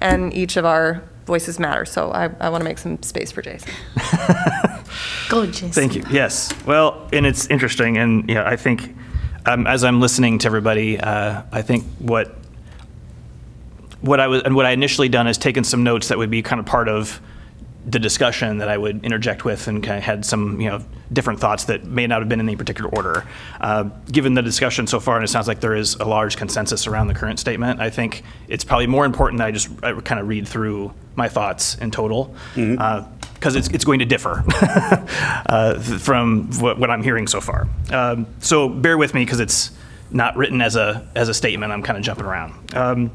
[0.01, 1.03] And each of our
[1.33, 1.87] voices matter.
[1.87, 3.73] So I, I want to make some space for Jason.
[5.31, 5.71] Go, Jason.
[5.71, 6.05] Thank you.
[6.11, 6.53] Yes.
[6.67, 8.95] Well, and it's interesting, and yeah, I think
[9.47, 12.37] um, as I'm listening to everybody, uh, I think what
[14.03, 16.43] what I was and what I initially done is taken some notes that would be
[16.43, 17.19] kind of part of
[17.85, 21.41] the discussion that I would interject with, and kind of had some you know different
[21.41, 23.27] thoughts that may not have been in any particular order.
[23.61, 26.87] Uh, given the discussion so far, and it sounds like there is a large consensus
[26.87, 30.21] around the current statement, I think it's probably more important that I just I kind
[30.21, 32.35] of read through my thoughts in total.
[32.55, 34.45] Because it's, it's going to differ
[35.47, 37.67] uh, from what, what I'm hearing so far.
[37.91, 39.73] Um, so bear with me because it's
[40.13, 41.73] not written as a, as a statement.
[41.73, 42.73] I'm kind of jumping around.
[42.77, 43.11] Um,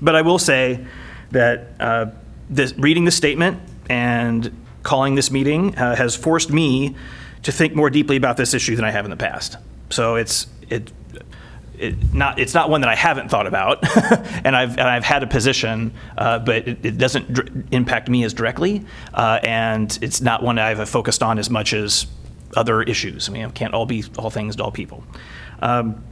[0.00, 0.86] but I will say
[1.32, 2.06] that uh,
[2.48, 6.94] this, reading the statement and calling this meeting uh, has forced me
[7.42, 9.56] to think more deeply about this issue than I have in the past.
[9.90, 10.92] So it's it,
[11.78, 13.84] it not it's not one that I haven't thought about,
[14.44, 18.24] and I've and I've had a position, uh, but it, it doesn't dr- impact me
[18.24, 18.84] as directly,
[19.14, 22.06] uh, and it's not one I've focused on as much as
[22.56, 23.28] other issues.
[23.28, 25.04] I mean, it can't all be all things to all people.
[25.60, 26.02] Um,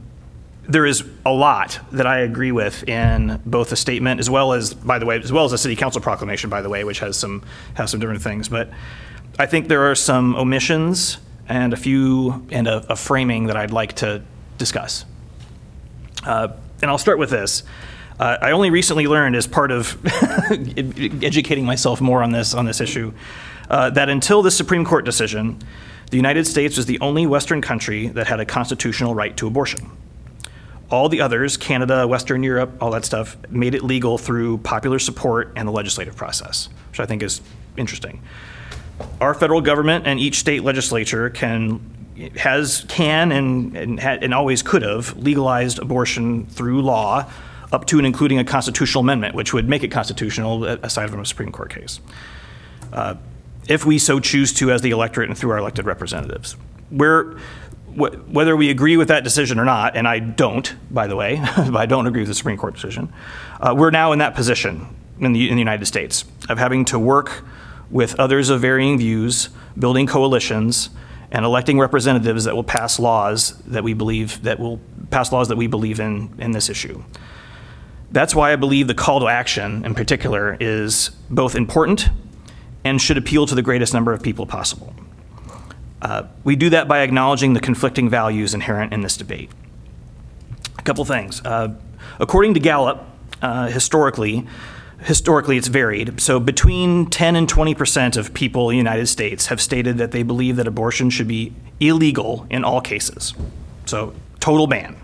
[0.67, 4.73] there is a lot that I agree with in both the statement as well as,
[4.73, 7.17] by the way, as well as the city council proclamation, by the way, which has
[7.17, 7.43] some
[7.75, 8.49] has some different things.
[8.49, 8.69] But
[9.37, 13.71] I think there are some omissions and a few and a, a framing that I'd
[13.71, 14.23] like to
[14.57, 15.05] discuss.
[16.23, 16.49] Uh,
[16.81, 17.63] and I'll start with this.
[18.19, 19.97] Uh, I only recently learned, as part of
[20.51, 23.13] educating myself more on this on this issue,
[23.69, 25.59] uh, that until the Supreme Court decision,
[26.11, 29.91] the United States was the only Western country that had a constitutional right to abortion.
[30.91, 35.51] All the others, Canada, Western Europe, all that stuff, made it legal through popular support
[35.55, 37.41] and the legislative process, which I think is
[37.75, 38.21] interesting.
[39.19, 41.91] Our federal government and each state legislature can
[42.37, 47.29] has can and and, and always could have legalized abortion through law
[47.71, 51.25] up to and including a constitutional amendment, which would make it constitutional aside from a
[51.25, 51.99] Supreme Court case.
[52.93, 53.15] Uh,
[53.67, 56.55] if we so choose to as the electorate and through our elected representatives.
[56.89, 57.35] Where
[57.95, 61.39] wh- whether we agree with that decision or not, and I don't, by the way,
[61.57, 63.13] I don't agree with the Supreme Court decision,
[63.59, 66.99] uh, we're now in that position in the, in the United States of having to
[66.99, 67.43] work
[67.89, 70.89] with others of varying views, building coalitions,
[71.31, 74.79] and electing representatives that will pass laws that we believe that will
[75.09, 77.03] pass laws that we believe in in this issue.
[78.11, 82.09] That's why I believe the call to action in particular is both important
[82.83, 84.93] and should appeal to the greatest number of people possible.
[86.05, 89.49] Uh, we do that by acknowledging the conflicting values inherent in this debate.
[90.77, 91.43] A couple things.
[91.43, 91.73] Uh,
[92.19, 93.03] according to Gallup,
[93.41, 94.45] uh, historically,
[94.99, 96.21] historically it's varied.
[96.21, 100.11] So between 10 and 20 percent of people in the United States have stated that
[100.11, 103.33] they believe that abortion should be illegal in all cases.
[103.87, 104.97] So total ban.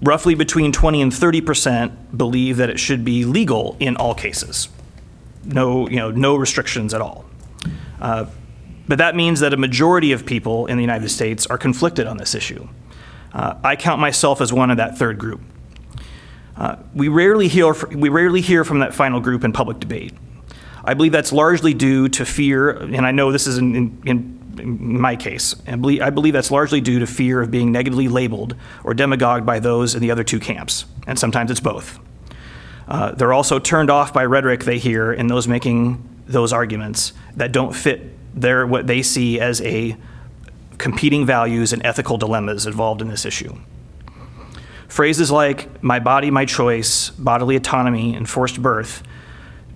[0.00, 4.68] Roughly between 20 and 30 percent believe that it should be legal in all cases.
[5.42, 7.24] No, you know, no restrictions at all.
[8.00, 8.26] Uh,
[8.88, 12.16] but that means that a majority of people in the United States are conflicted on
[12.16, 12.66] this issue.
[13.32, 15.40] Uh, I count myself as one of that third group.
[16.56, 20.12] Uh, we, rarely hear, we rarely hear from that final group in public debate.
[20.84, 25.00] I believe that's largely due to fear, and I know this is in, in, in
[25.00, 28.56] my case, I believe, I believe that's largely due to fear of being negatively labeled
[28.82, 32.00] or demagogued by those in the other two camps, and sometimes it's both.
[32.88, 37.52] Uh, they're also turned off by rhetoric they hear in those making those arguments that
[37.52, 39.96] don't fit their what they see as a
[40.78, 43.56] competing values and ethical dilemmas involved in this issue.
[44.86, 49.02] Phrases like my body, my choice, bodily autonomy, and forced birth,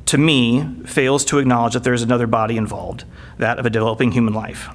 [0.06, 3.04] to me, fails to acknowledge that there's another body involved,
[3.38, 4.68] that of a developing human life.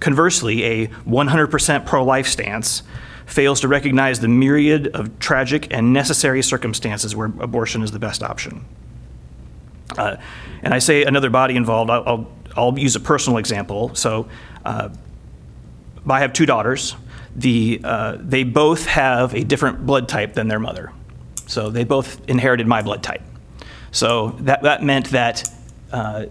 [0.00, 2.82] Conversely, a 100% pro life stance
[3.26, 8.22] fails to recognize the myriad of tragic and necessary circumstances where abortion is the best
[8.22, 8.64] option.
[9.96, 10.16] Uh,
[10.62, 13.94] and I say another body involved, I'll, I'll, I'll use a personal example.
[13.94, 14.28] So
[14.64, 14.90] uh,
[16.08, 16.96] I have two daughters.
[17.34, 20.92] The, uh, they both have a different blood type than their mother.
[21.46, 23.22] So they both inherited my blood type.
[23.90, 25.48] So that, that meant that
[25.92, 26.26] uh,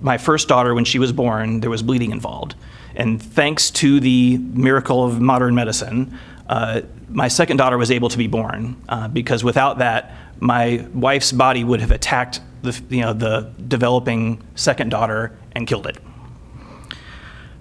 [0.00, 2.54] my first daughter, when she was born, there was bleeding involved.
[2.94, 6.18] And thanks to the miracle of modern medicine,
[6.48, 11.30] uh, my second daughter was able to be born uh, because without that, my wife's
[11.30, 15.98] body would have attacked the, you know, the developing second daughter and killed it.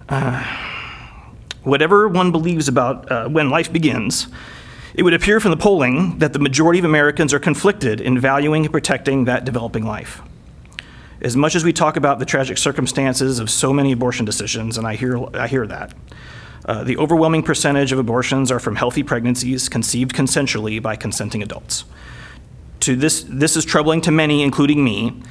[0.10, 0.44] Uh,
[1.62, 4.28] whatever one believes about uh, when life begins,
[4.96, 8.66] it would appear from the polling that the majority of Americans are conflicted in valuing
[8.66, 10.24] and protecting that developing life.
[11.22, 14.88] As much as we talk about the tragic circumstances of so many abortion decisions, and
[14.88, 15.94] I hear, I hear that,
[16.66, 21.86] uh, the overwhelming percentage of abortions are from healthy pregnancies conceived consensually by consenting adults.
[22.82, 25.22] To this, this is troubling to many, including me,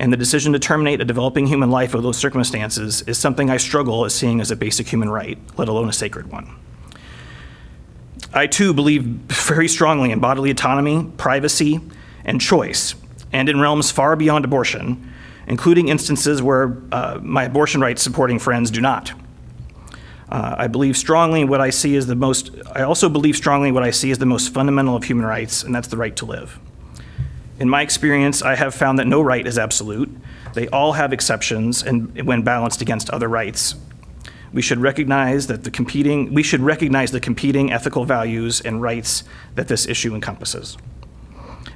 [0.00, 3.56] and the decision to terminate a developing human life under those circumstances is something I
[3.56, 6.56] struggle as seeing as a basic human right, let alone a sacred one.
[8.32, 11.80] I too believe very strongly in bodily autonomy, privacy,
[12.24, 12.94] and choice,
[13.32, 15.12] and in realms far beyond abortion,
[15.46, 19.12] including instances where uh, my abortion rights supporting friends do not.
[20.28, 23.82] Uh, I believe strongly what I see as the most, I also believe strongly what
[23.82, 26.58] I see as the most fundamental of human rights, and that's the right to live.
[27.58, 30.10] In my experience, I have found that no right is absolute.
[30.54, 33.74] They all have exceptions and when balanced against other rights.
[34.52, 39.24] We should recognize that the competing we should recognize the competing ethical values and rights
[39.56, 40.76] that this issue encompasses.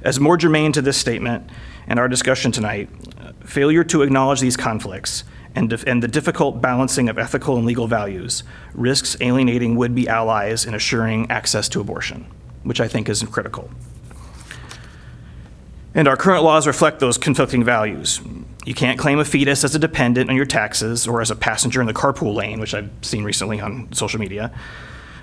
[0.01, 1.49] As more germane to this statement
[1.85, 2.89] and our discussion tonight,
[3.45, 5.23] failure to acknowledge these conflicts
[5.55, 10.65] and, and the difficult balancing of ethical and legal values risks alienating would be allies
[10.65, 12.25] in assuring access to abortion,
[12.63, 13.69] which I think is critical.
[15.95, 18.19] And our current laws reflect those conflicting values.
[18.65, 21.81] You can't claim a fetus as a dependent on your taxes or as a passenger
[21.81, 24.51] in the carpool lane, which I've seen recently on social media.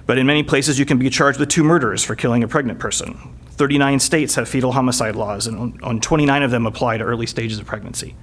[0.06, 2.78] But in many places, you can be charged with two murders for killing a pregnant
[2.78, 3.18] person.
[3.52, 7.26] 39 states have fetal homicide laws, and on- on 29 of them apply to early
[7.26, 8.14] stages of pregnancy.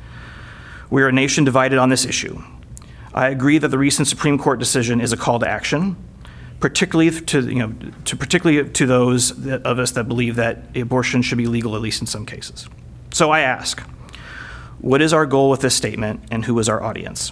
[0.89, 2.41] We are a nation divided on this issue.
[3.13, 5.95] I agree that the recent Supreme Court decision is a call to action,
[6.59, 7.73] particularly to, you know,
[8.05, 11.81] to particularly to those that, of us that believe that abortion should be legal, at
[11.81, 12.67] least in some cases.
[13.11, 13.81] So I ask,
[14.79, 17.31] what is our goal with this statement, and who is our audience?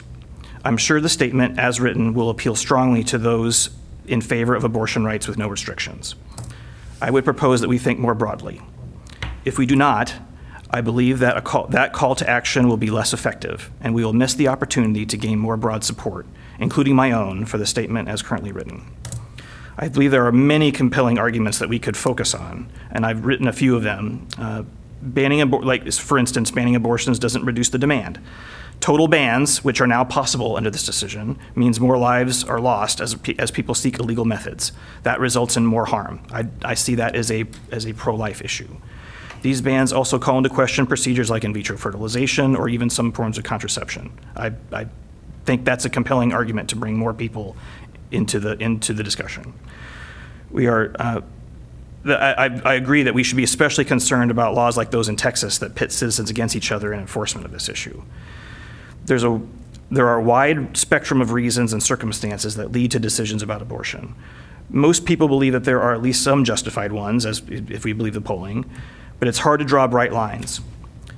[0.63, 3.69] I'm sure the statement, as written, will appeal strongly to those
[4.07, 6.15] in favor of abortion rights with no restrictions.
[7.01, 8.61] I would propose that we think more broadly.
[9.43, 10.13] If we do not,
[10.71, 14.03] I believe that a call, that call to action will be less effective, and we
[14.03, 16.25] will miss the opportunity to gain more broad support,
[16.59, 18.85] including my own, for the statement as currently written.
[19.77, 23.47] I believe there are many compelling arguments that we could focus on, and I've written
[23.47, 24.27] a few of them.
[24.37, 24.63] Uh,
[25.01, 28.19] banning abor- like for instance, banning abortions doesn't reduce the demand.
[28.79, 33.15] Total bans, which are now possible under this decision, means more lives are lost as,
[33.39, 34.71] as people seek illegal methods.
[35.03, 36.21] That results in more harm.
[36.31, 38.67] I, I see that as a, as a pro-life issue.
[39.41, 43.37] These bans also call into question procedures like in vitro fertilization or even some forms
[43.37, 44.11] of contraception.
[44.35, 44.87] I, I
[45.45, 47.55] think that's a compelling argument to bring more people
[48.11, 49.53] into the, into the discussion.
[50.51, 51.21] We are, uh,
[52.07, 55.57] I- I agree that we should be especially concerned about laws like those in Texas
[55.57, 58.03] that pit citizens against each other in enforcement of this issue.
[59.05, 59.41] There's a,
[59.89, 64.13] there are a wide spectrum of reasons and circumstances that lead to decisions about abortion.
[64.69, 68.13] Most people believe that there are at least some justified ones, as if we believe
[68.13, 68.65] the polling,
[69.19, 70.61] but it's hard to draw bright lines.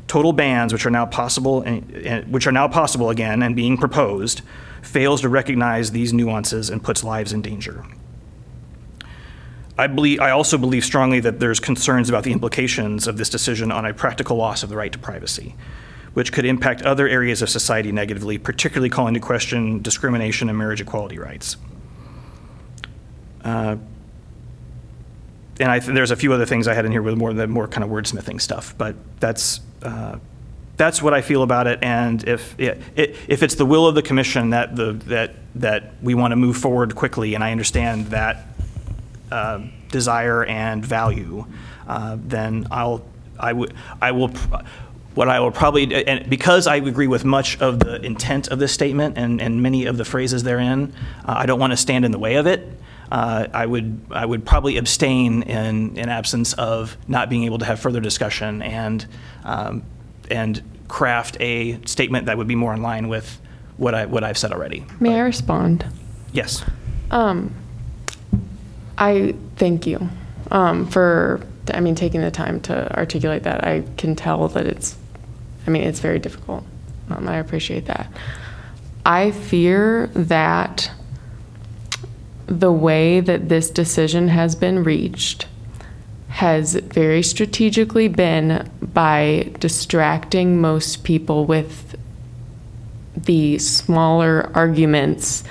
[0.07, 3.77] Total bans, which are now possible, and, and- which are now possible again and being
[3.77, 4.41] proposed,
[4.81, 7.83] fails to recognize these nuances and puts lives in danger.
[9.77, 13.71] I believe, I also believe strongly that there's concerns about the implications of this decision
[13.71, 15.55] on a practical loss of the right to privacy,
[16.13, 20.81] which could impact other areas of society negatively, particularly calling into question discrimination and marriage
[20.81, 21.57] equality rights.
[23.43, 23.75] Uh,
[25.59, 27.67] and th- there's a few other things I had in here with more the more
[27.67, 30.17] kind of wordsmithing stuff, but that's uh,
[30.78, 31.80] that's what I feel about it.
[31.82, 35.93] And if it, it, if it's the will of the commission that the that that
[36.01, 38.45] we want to move forward quickly, and I understand that
[39.32, 39.61] uh,
[39.91, 41.45] desire and value,
[41.88, 43.03] uh, then I'll
[43.39, 44.32] I would I will.
[45.15, 48.71] What I will probably, and because I agree with much of the intent of this
[48.71, 50.93] statement and, and many of the phrases therein,
[51.25, 52.69] uh, I don't want to stand in the way of it.
[53.11, 57.65] Uh, I would, I would probably abstain in, in absence of not being able to
[57.65, 59.07] have further discussion and,
[59.47, 59.83] um,
[60.29, 63.41] and craft a statement that would be more in line with
[63.77, 64.85] what I, what I've said already.
[64.99, 65.85] May I respond?
[66.31, 66.63] Yes.
[67.09, 67.53] Um,
[68.97, 70.09] I thank you
[70.51, 71.41] um, for,
[71.73, 73.65] I mean, taking the time to articulate that.
[73.65, 74.97] I can tell that it's,
[75.65, 76.63] I mean, it's very difficult.
[77.09, 78.11] Um, I appreciate that.
[79.05, 80.91] I fear that
[82.47, 85.47] the way that this decision has been reached
[86.30, 91.95] has very strategically been by distracting most people with
[93.15, 95.43] the smaller arguments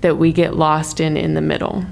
[0.00, 1.84] that we get lost in in the middle.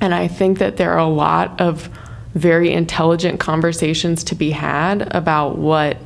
[0.00, 1.88] And I think that there are a lot of
[2.34, 5.96] very intelligent conversations to be had about what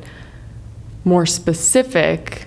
[1.03, 2.45] more specific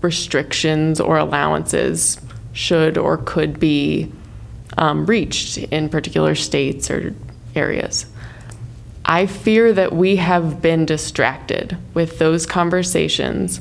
[0.00, 2.20] restrictions or allowances
[2.52, 4.10] should or could be
[4.78, 7.14] um, reached in particular states or
[7.54, 8.06] areas.
[9.04, 13.58] I fear that we have been distracted with those conversations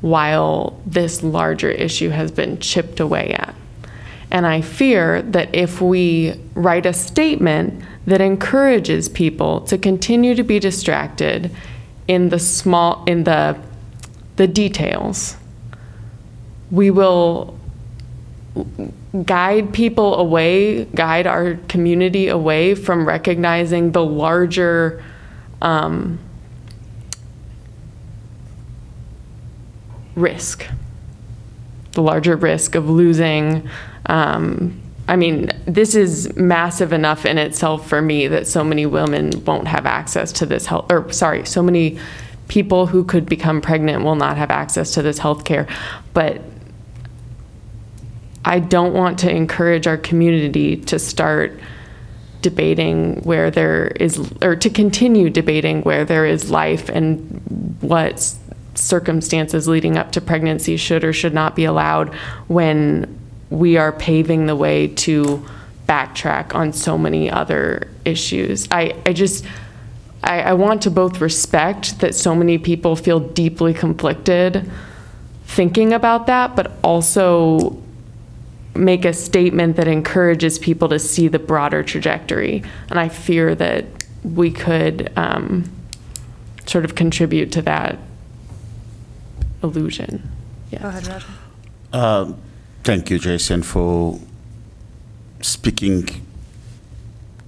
[0.00, 3.54] while this larger issue has been chipped away at.
[4.30, 10.42] And I fear that if we write a statement that encourages people to continue to
[10.42, 11.50] be distracted
[12.06, 13.58] in the small in the
[14.36, 15.36] the details,
[16.70, 17.57] we will
[19.24, 25.02] guide people away, guide our community away from recognizing the larger
[25.62, 26.18] um,
[30.14, 30.66] risk,
[31.92, 33.68] the larger risk of losing.
[34.06, 39.42] Um, I mean, this is massive enough in itself for me that so many women
[39.44, 41.98] won't have access to this health, or sorry, so many
[42.48, 45.66] people who could become pregnant will not have access to this health care.
[46.12, 46.42] But
[48.48, 51.60] I don't want to encourage our community to start
[52.40, 58.34] debating where there is, or to continue debating where there is life and what
[58.74, 62.14] circumstances leading up to pregnancy should or should not be allowed
[62.46, 63.18] when
[63.50, 65.46] we are paving the way to
[65.86, 68.66] backtrack on so many other issues.
[68.70, 69.44] I, I just,
[70.24, 74.70] I, I want to both respect that so many people feel deeply conflicted
[75.44, 77.82] thinking about that, but also
[78.78, 82.62] make a statement that encourages people to see the broader trajectory.
[82.90, 83.84] And I fear that
[84.22, 85.70] we could um,
[86.66, 87.98] sort of contribute to that
[89.62, 90.30] illusion.
[90.70, 90.82] Yes.
[90.82, 91.26] Go ahead, Roger.
[91.92, 92.32] Uh,
[92.88, 94.18] Thank you, Jason, for
[95.42, 96.08] speaking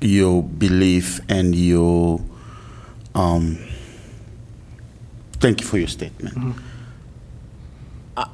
[0.01, 2.21] your belief and your.
[3.15, 3.59] Um,
[5.35, 6.57] thank you for your statement.
[8.19, 8.29] I,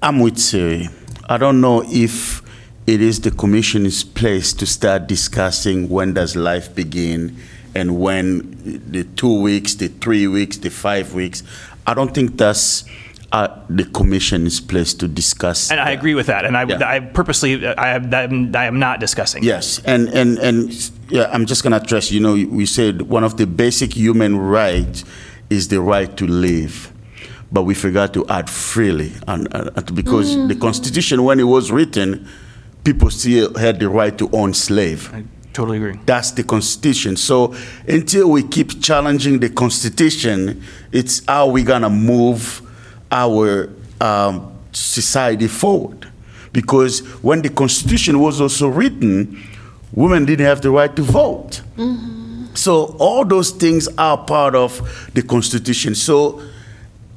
[0.00, 0.88] I'm with Siri.
[1.28, 2.42] I don't know if
[2.86, 7.36] it is the commission's place to start discussing when does life begin
[7.74, 11.42] and when the two weeks, the three weeks, the five weeks.
[11.86, 12.84] I don't think that's
[13.32, 15.70] uh, the commission's place to discuss.
[15.70, 15.98] And I that.
[15.98, 16.44] agree with that.
[16.44, 16.88] And I, Yeah.
[16.88, 19.42] I purposely, I am, I am not discussing.
[19.42, 23.36] Yes, and, and, and yeah, I'm just gonna address, you know, we said one of
[23.36, 25.04] the basic human rights
[25.50, 26.92] is the right to live.
[27.52, 31.70] But we forgot to add freely, and, uh, uh, because the Constitution, when it was
[31.70, 32.26] written,
[32.84, 35.12] people still had the right to own slave.
[35.14, 35.98] I totally agree.
[36.06, 37.16] That's the Constitution.
[37.16, 37.54] So
[37.88, 42.62] until we keep challenging the Constitution, it's how we're gonna move
[43.10, 43.70] our
[44.00, 46.08] um, society forward.
[46.52, 49.42] Because when the Constitution was also written,
[49.92, 51.62] women didn't have the right to vote.
[52.54, 55.94] So all those things are part of the Constitution.
[55.94, 56.40] So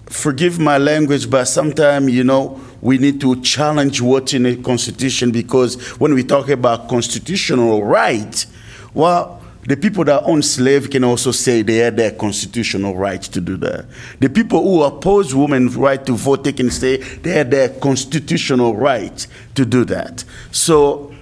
[0.09, 5.31] forgive my language, but sometimes, you know, we need to challenge what's in the Constitution
[5.31, 8.45] because when we talk about constitutional right,
[8.93, 13.39] well, the people that own slave can also say they had their constitutional right to
[13.39, 13.85] do that.
[14.19, 18.75] The people who oppose women's right to vote, they can say they had their constitutional
[18.75, 20.23] right to do that.
[20.51, 21.13] So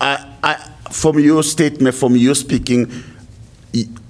[0.00, 0.54] I, I,
[0.90, 2.90] from your statement, from your speaking,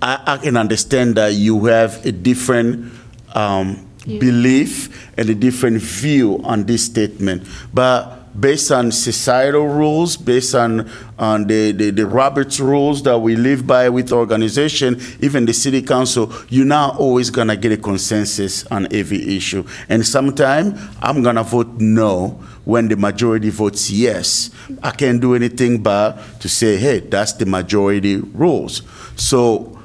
[0.01, 2.93] I, I can understand that you have a different
[3.35, 7.47] um, belief and a different view on this statement.
[7.73, 13.37] But based on societal rules, based on, on the, the, the Roberts rules that we
[13.37, 18.67] live by with organization, even the city council, you're not always gonna get a consensus
[18.67, 19.65] on every issue.
[19.89, 24.51] And sometime I'm gonna vote no when the majority votes yes.
[24.83, 28.83] I can't do anything but to say, hey, that's the majority rules.
[29.17, 29.82] So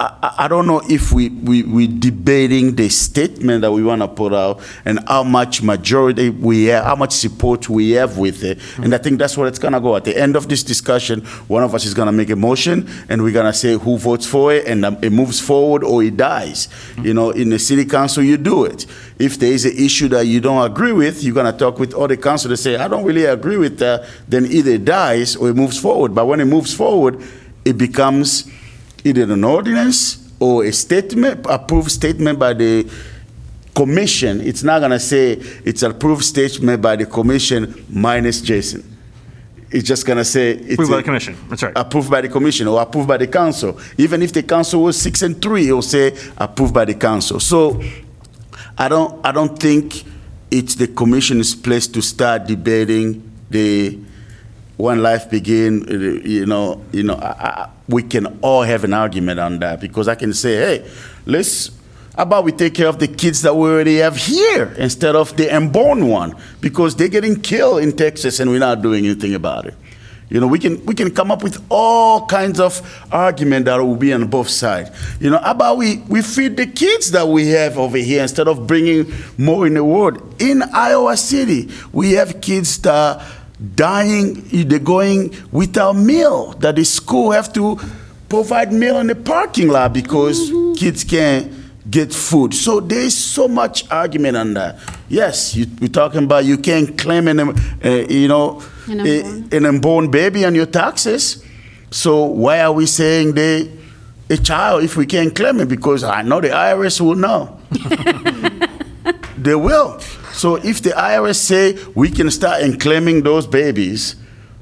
[0.00, 4.08] I, I- don't know if we, we, we debating the statement that we want to
[4.08, 8.58] put out and how much majority we have, how much support we have with it.
[8.78, 9.94] And I think that's what it's going to go.
[9.96, 12.88] At the end of this discussion, one of us is going to make a motion
[13.10, 16.02] and we're going to say who votes for it and um, it moves forward or
[16.02, 16.68] it dies.
[17.02, 18.86] You know, in the city council, you do it.
[19.18, 21.94] If there is an issue that you don't agree with, you're going to talk with
[21.94, 24.08] other council to say, I don't really agree with that.
[24.26, 26.14] Then either it dies or it moves forward.
[26.14, 27.22] But when it moves forward,
[27.66, 28.50] it becomes
[29.04, 32.90] either an ordinance or a statement, approved statement by the
[33.74, 34.40] commission.
[34.40, 35.32] It's not gonna say
[35.64, 38.84] it's approved statement by the commission minus Jason.
[39.70, 40.50] It's just gonna say.
[40.52, 41.36] it's Approved by a- the commission.
[41.48, 41.72] That's right.
[41.76, 43.78] Approved by the commission or approved by the council.
[43.98, 47.38] Even if the council was six and three, it'll say approved by the council.
[47.38, 47.80] So
[48.76, 50.02] I don't, I don't think
[50.50, 53.98] it's the commission's place to start debating the
[54.80, 55.84] when life begin.
[56.24, 60.08] You know, you know, I, I, we can all have an argument on that because
[60.08, 60.90] I can say, hey,
[61.26, 61.70] let's.
[62.16, 65.36] How about we take care of the kids that we already have here instead of
[65.36, 69.66] the unborn one because they're getting killed in Texas and we're not doing anything about
[69.66, 69.74] it.
[70.30, 73.96] You know, we can we can come up with all kinds of argument that will
[73.96, 74.90] be on both sides.
[75.20, 78.46] You know, how about we we feed the kids that we have over here instead
[78.46, 80.40] of bringing more in the world.
[80.40, 83.20] In Iowa City, we have kids that
[83.74, 84.42] dying.
[84.68, 86.52] They're going without meal.
[86.60, 87.78] That the school have to
[88.28, 91.52] provide meal in the parking lot because kids can't
[91.90, 92.54] get food.
[92.54, 94.78] So there's so much argument on that.
[95.08, 99.48] Yes, you, we're talking about you can't claim an, uh, you know, An a- unborn.
[99.52, 101.44] an unborn baby on your taxes.
[101.90, 103.68] So why are we saying they
[104.28, 105.68] a child if we can't claim it?
[105.68, 107.58] Because I know the IRS will know.
[109.42, 109.98] they will.
[110.32, 114.16] So if the IRS say we can start claiming those babies,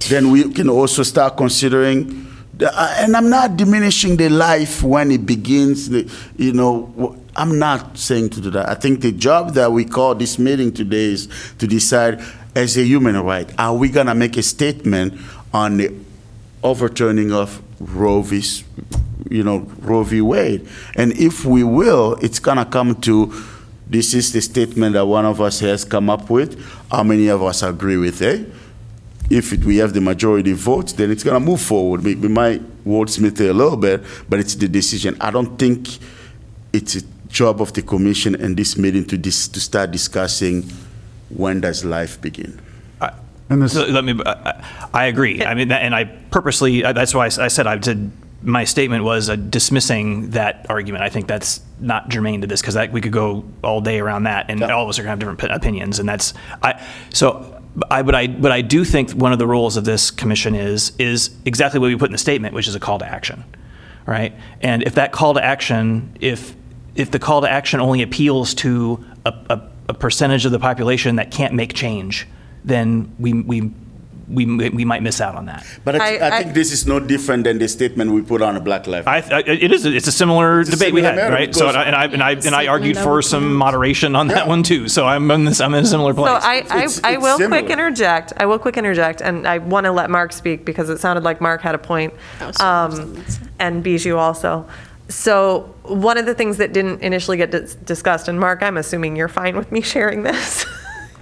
[0.08, 2.26] then we can also start considering.
[2.54, 5.88] The, uh, and I'm not diminishing the life when it begins.
[5.88, 8.68] The, you know, I'm not saying to do that.
[8.68, 12.20] I think the job that we call this meeting today is to decide,
[12.56, 15.20] as a human right, are we gonna make a statement
[15.54, 15.94] on the
[16.64, 18.42] overturning of Roe v.
[19.30, 20.20] you know, Roe v.
[20.20, 20.66] Wade.
[20.96, 23.32] And if we will, it's gonna come to,
[23.91, 26.59] this is the statement that one of us has come up with.
[26.91, 28.51] How many of us agree with it?
[29.30, 32.03] If it- we have the majority vote, then it's gonna move forward.
[32.05, 35.16] We, we might wordsmith it a little bit, but it's the decision.
[35.20, 35.89] I don't think
[36.72, 40.64] it's a job of the commission and this meeting to dis, to start discussing
[41.28, 42.59] when does life begin.
[43.51, 45.43] And this, So let me, I- I I agree.
[45.43, 48.11] I mean, that- and I purposely, uh, that's why I, said, I did,
[48.43, 51.03] my statement was uh, dismissing that argument.
[51.03, 54.49] I think that's not germane to this, because we could go all day around that,
[54.49, 57.61] and all of us are going to have different p- opinions, and that's, I, so,
[57.91, 60.93] I, but I, but I do think one of the roles of this commission is,
[60.99, 63.45] is exactly what we put in the statement, which is a call to action,
[64.07, 64.34] right?
[64.61, 66.55] And if that call to action, if,
[66.95, 71.16] if the call to action only appeals to a, a, a percentage of the population
[71.16, 72.26] that can't make change,
[72.64, 73.72] then we, we,
[74.30, 75.66] we, we might miss out on that.
[75.84, 78.22] But I, thi- I- I, I- think this is no different than the statement we
[78.22, 79.06] put on the Black Lives.
[79.06, 79.84] I, I, it is.
[79.86, 81.54] It's a similar It's a debate we had, right?
[81.54, 83.56] So, because- and I and I and I argued for some opinion.
[83.58, 84.88] moderation on that one too.
[84.88, 85.60] So I'm in this.
[85.60, 86.28] I'm in a similar place.
[86.28, 88.32] So I, I, It's- I it's will quick interject.
[88.36, 91.40] I will quick interject, and I want to let Mark speak because it sounded like
[91.40, 93.24] Mark had a point, Oh, um,
[93.58, 94.68] and Bijou also.
[95.08, 99.16] so one of the things that didn't initially get dis- discussed, and Mark, I'm assuming
[99.16, 100.66] you're fine with me sharing this.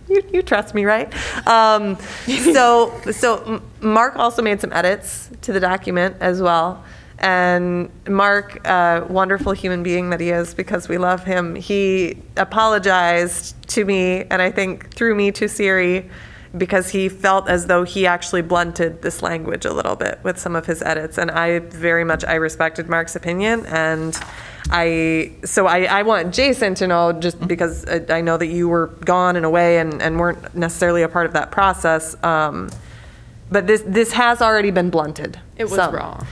[0.08, 1.12] you, you trust me, right?
[1.46, 1.96] Um,
[2.26, 6.84] so, so Mark also made some edits to the document as well.
[7.18, 13.54] And Mark, uh, wonderful human being that he is, because we love him, he apologized
[13.70, 16.10] to me, and I think through me to Siri,
[16.56, 20.56] because he felt as though he actually blunted this language a little bit with some
[20.56, 21.18] of his edits.
[21.18, 24.18] And I very much I respected Mark's opinion, and
[24.70, 28.68] I so I, I want Jason to know just because I I know that you
[28.68, 32.16] were gone and away and, and weren't necessarily a part of that process.
[32.24, 32.70] Um,
[33.50, 35.38] but this this has already been blunted.
[35.56, 35.94] It was some.
[35.94, 36.24] raw.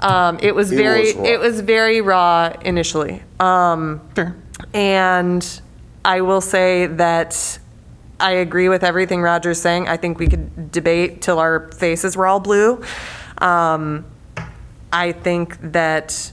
[0.00, 1.24] Um, it was It very was raw.
[1.24, 3.22] it was very raw initially.
[3.38, 4.00] Um,
[4.74, 5.60] and
[6.04, 7.58] I will say that
[8.22, 9.88] I agree with everything Roger's saying.
[9.88, 12.80] I think we could debate till our faces were all blue.
[13.38, 14.06] Um,
[14.92, 16.32] I think that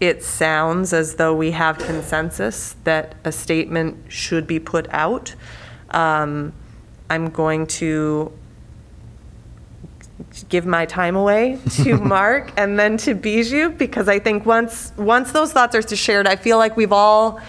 [0.00, 5.36] it sounds as though we have consensus that a statement should be put out.
[5.90, 6.52] Um,
[7.08, 8.32] I'm going to
[10.48, 15.30] give my time away to Mark and then to Bijou because I think once once
[15.30, 17.40] those thoughts are shared, I feel like we've all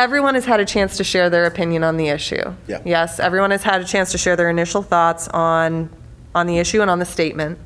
[0.00, 2.54] everyone has had a chance to share their opinion on the issue.
[2.66, 2.80] Yeah.
[2.84, 5.90] Yes, everyone has had a chance to share their initial thoughts on
[6.34, 7.58] on the issue and on the statement.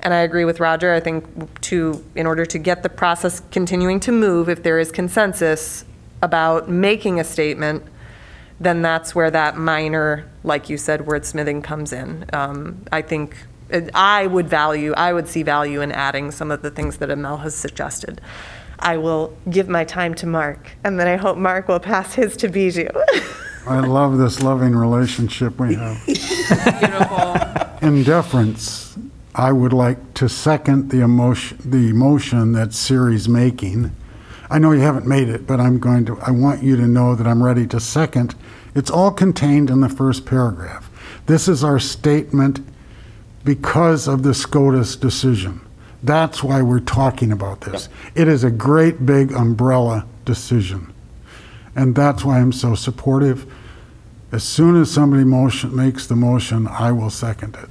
[0.00, 0.92] And I agree with Roger.
[0.92, 4.90] I think to in order to get the process continuing to move, if there is
[4.90, 5.84] consensus
[6.22, 7.84] about making a statement,
[8.58, 12.24] then that's where that minor, like you said, wordsmithing comes in.
[12.32, 13.36] Um, I think
[13.94, 17.38] I would value, I would see value in adding some of the things that Amel
[17.38, 18.20] has suggested.
[18.80, 22.36] I will give my time to Mark, and then I hope Mark will pass his
[22.38, 22.88] to Bijou.
[23.66, 26.04] I love this loving relationship we have.
[26.06, 27.86] Beautiful.
[27.86, 28.96] In deference,
[29.34, 33.94] I would like to second the emotion, the motion that Siri's making.
[34.50, 37.14] I know you haven't made it, but I'm going to, I want you to know
[37.14, 38.34] that I'm ready to second.
[38.74, 40.90] It's all contained in the first paragraph.
[41.26, 42.60] This is our statement
[43.44, 45.60] because of the SCOTUS decision.
[46.02, 47.88] That's why we're talking about this.
[48.14, 50.92] It is a great big umbrella decision.
[51.76, 53.52] And that's why I'm so supportive.
[54.32, 57.68] As soon as somebody motion, makes the motion, I will second it.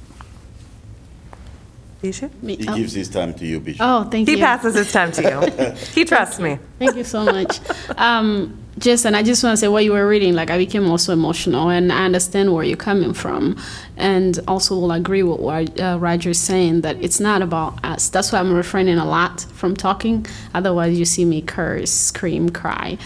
[2.02, 2.30] Bijou?
[2.42, 2.76] Me- He oh.
[2.76, 3.80] gives his time to you, Bishop.
[3.84, 4.34] Oh, thank you.
[4.34, 4.44] He you.
[4.46, 5.74] passes his time to you.
[5.94, 6.58] He trusts me.
[6.78, 7.60] Thank you so much.
[7.96, 11.12] Um, Jason, I just want to say what you were reading, like I became also
[11.12, 13.58] emotional and I understand where you're coming from.
[13.98, 18.08] And also will agree with what uh, Roger's saying that it's not about us.
[18.08, 20.24] That's why I'm refraining a lot from talking.
[20.54, 22.96] Otherwise, you see me curse, scream, cry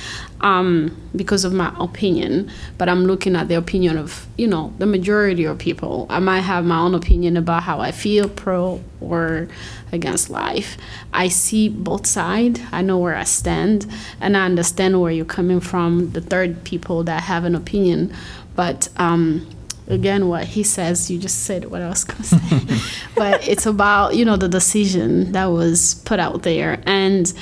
[0.44, 2.50] um, because of my opinion.
[2.76, 6.06] But I'm looking at the opinion of, you know, the majority of people.
[6.10, 9.48] I might have my own opinion about how I feel pro or
[9.90, 10.76] against life.
[11.12, 12.60] I see both sides.
[12.70, 13.86] I know where I stand,
[14.20, 16.12] and I understand where you're coming from.
[16.12, 18.14] The third people that have an opinion,
[18.54, 19.48] but um,
[19.88, 22.78] again, what he says, you just said what I was gonna say.
[23.16, 27.32] but it's about you know the decision that was put out there, and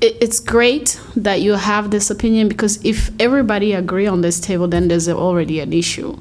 [0.00, 4.88] it's great that you have this opinion because if everybody agree on this table, then
[4.88, 6.16] there's already an issue.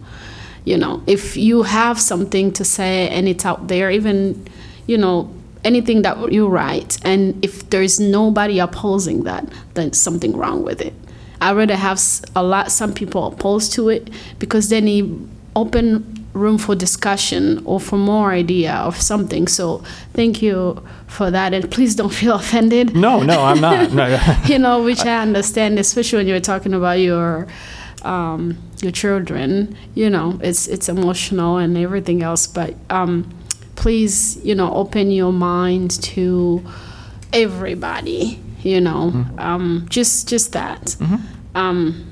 [0.65, 4.47] You know if you have something to say and it's out there even
[4.85, 10.63] you know anything that you write and if there's nobody opposing that then something wrong
[10.63, 10.93] with it.
[11.39, 12.01] I rather have
[12.35, 14.09] a lot some people opposed to it
[14.39, 15.05] because then it
[15.55, 19.79] open room for discussion or for more idea of something so
[20.13, 23.91] thank you for that and please don't feel offended No, no, I'm not.
[23.91, 24.05] No.
[24.45, 27.47] you know, which I understand, especially when you're talking about your
[28.03, 29.75] um, your children.
[29.95, 32.47] You know, it's it's emotional and everything else.
[32.47, 33.29] But um,
[33.75, 36.63] please, you know, open your mind to
[37.33, 38.39] everybody.
[38.63, 40.95] You know, um, just just that.
[41.55, 42.06] Um,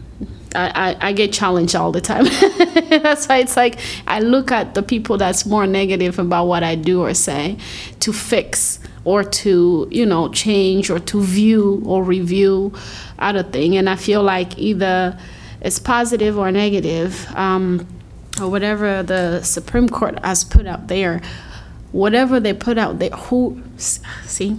[0.56, 2.26] I, I, get challenged all the time.
[2.90, 6.76] that's why it's like I look at the people that's more negative about what I
[6.76, 7.58] do or say
[8.00, 12.74] to fix or to, you know, change or to view or review
[13.20, 13.78] other thing.
[13.78, 15.18] And I feel like either
[15.62, 17.88] it's positive or negative, um,
[18.42, 21.22] or whatever the Supreme Court has put out there,
[21.92, 24.58] whatever they put out there, who, see?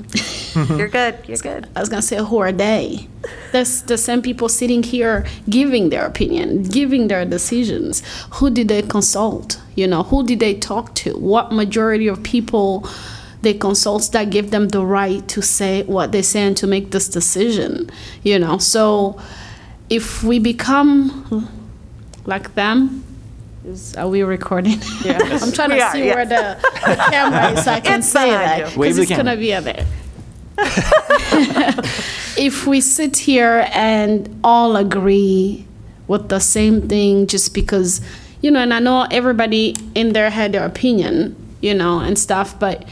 [0.77, 1.19] You're good.
[1.27, 1.69] You're good.
[1.75, 3.09] I was gonna say who are they?
[3.53, 8.03] That's the same people sitting here giving their opinion, giving their decisions.
[8.35, 9.61] Who did they consult?
[9.75, 11.17] You know, who did they talk to?
[11.19, 12.89] What majority of people
[13.43, 16.91] they consult that give them the right to say what they say and to make
[16.91, 17.91] this decision?
[18.23, 19.21] You know, so
[19.89, 21.49] if we become
[22.25, 23.05] like them,
[23.67, 24.79] is, are we recording?
[25.05, 26.15] I'm trying We to are, see yes.
[26.15, 28.79] where the, the camera is so I can It's say behind that you.
[28.83, 29.37] because the it's gonna camera.
[29.37, 29.87] be a there.
[32.39, 35.67] if we sit here and all agree
[36.07, 38.01] with the same thing just because,
[38.41, 42.59] you know, and I know everybody in there had their opinion, you know, and stuff,
[42.59, 42.85] but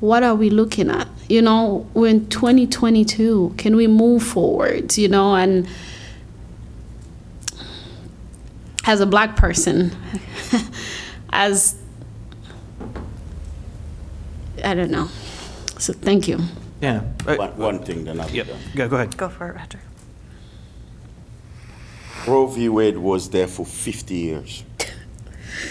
[0.00, 1.06] what are we looking at?
[1.28, 3.54] You know, we're in 2022.
[3.58, 5.68] Can we move forward, you know, and
[8.88, 9.94] as a black person,
[11.30, 11.76] as
[14.64, 15.08] I don't know.
[15.78, 16.38] So thank you.
[16.80, 17.02] Yeah.
[17.26, 18.58] Uh, One, one thing, then I'll be Yep, done.
[18.74, 19.16] go, go ahead.
[19.16, 19.82] Go for it, Patrick.
[22.26, 22.68] Roe v.
[22.70, 24.64] Wade was there for 50 years.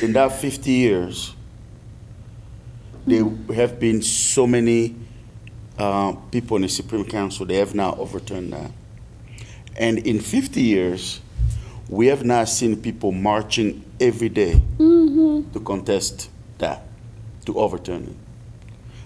[0.02, 1.34] In that 50 years,
[3.08, 4.96] there have been so many
[5.80, 8.72] uh, people in the Supreme Council, they have now overturned that.
[9.76, 11.22] And in 50 years,
[11.90, 15.52] we have now seen people marching every day mm-hmm.
[15.52, 16.84] to contest that,
[17.46, 18.16] to overturn it.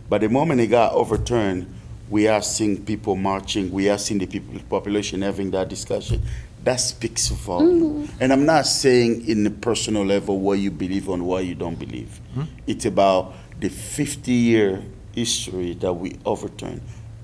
[0.09, 1.73] But the moment it got overturned,
[2.09, 6.21] we are seeing people marching, we are seeing the people, population having that discussion.
[6.63, 8.03] That speaks volume.
[8.03, 8.17] Mm-hmm.
[8.23, 11.79] And I'm not saying in the personal level what you believe and what you don't
[11.79, 12.19] believe.
[12.33, 12.43] Hmm?
[12.67, 16.81] It's about the 50 year history that we overturned.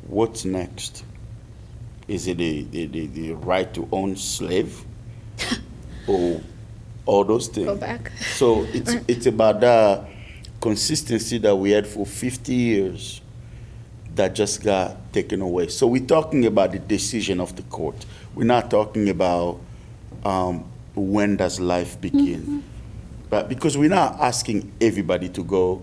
[0.07, 1.03] What's next?
[2.07, 4.85] Is it the, the, the, the right to own slave?
[6.07, 6.41] or
[7.05, 7.67] all those things?
[7.67, 8.11] Go back.
[8.35, 10.05] So it's, it's about that
[10.61, 13.21] consistency that we had for 50 years
[14.15, 15.67] that just got taken away.
[15.67, 18.05] So we're talking about the decision of the court.
[18.35, 19.59] We're not talking about
[20.25, 20.65] um,
[20.95, 22.63] when does life begin.
[23.29, 25.81] But because we're not asking everybody to go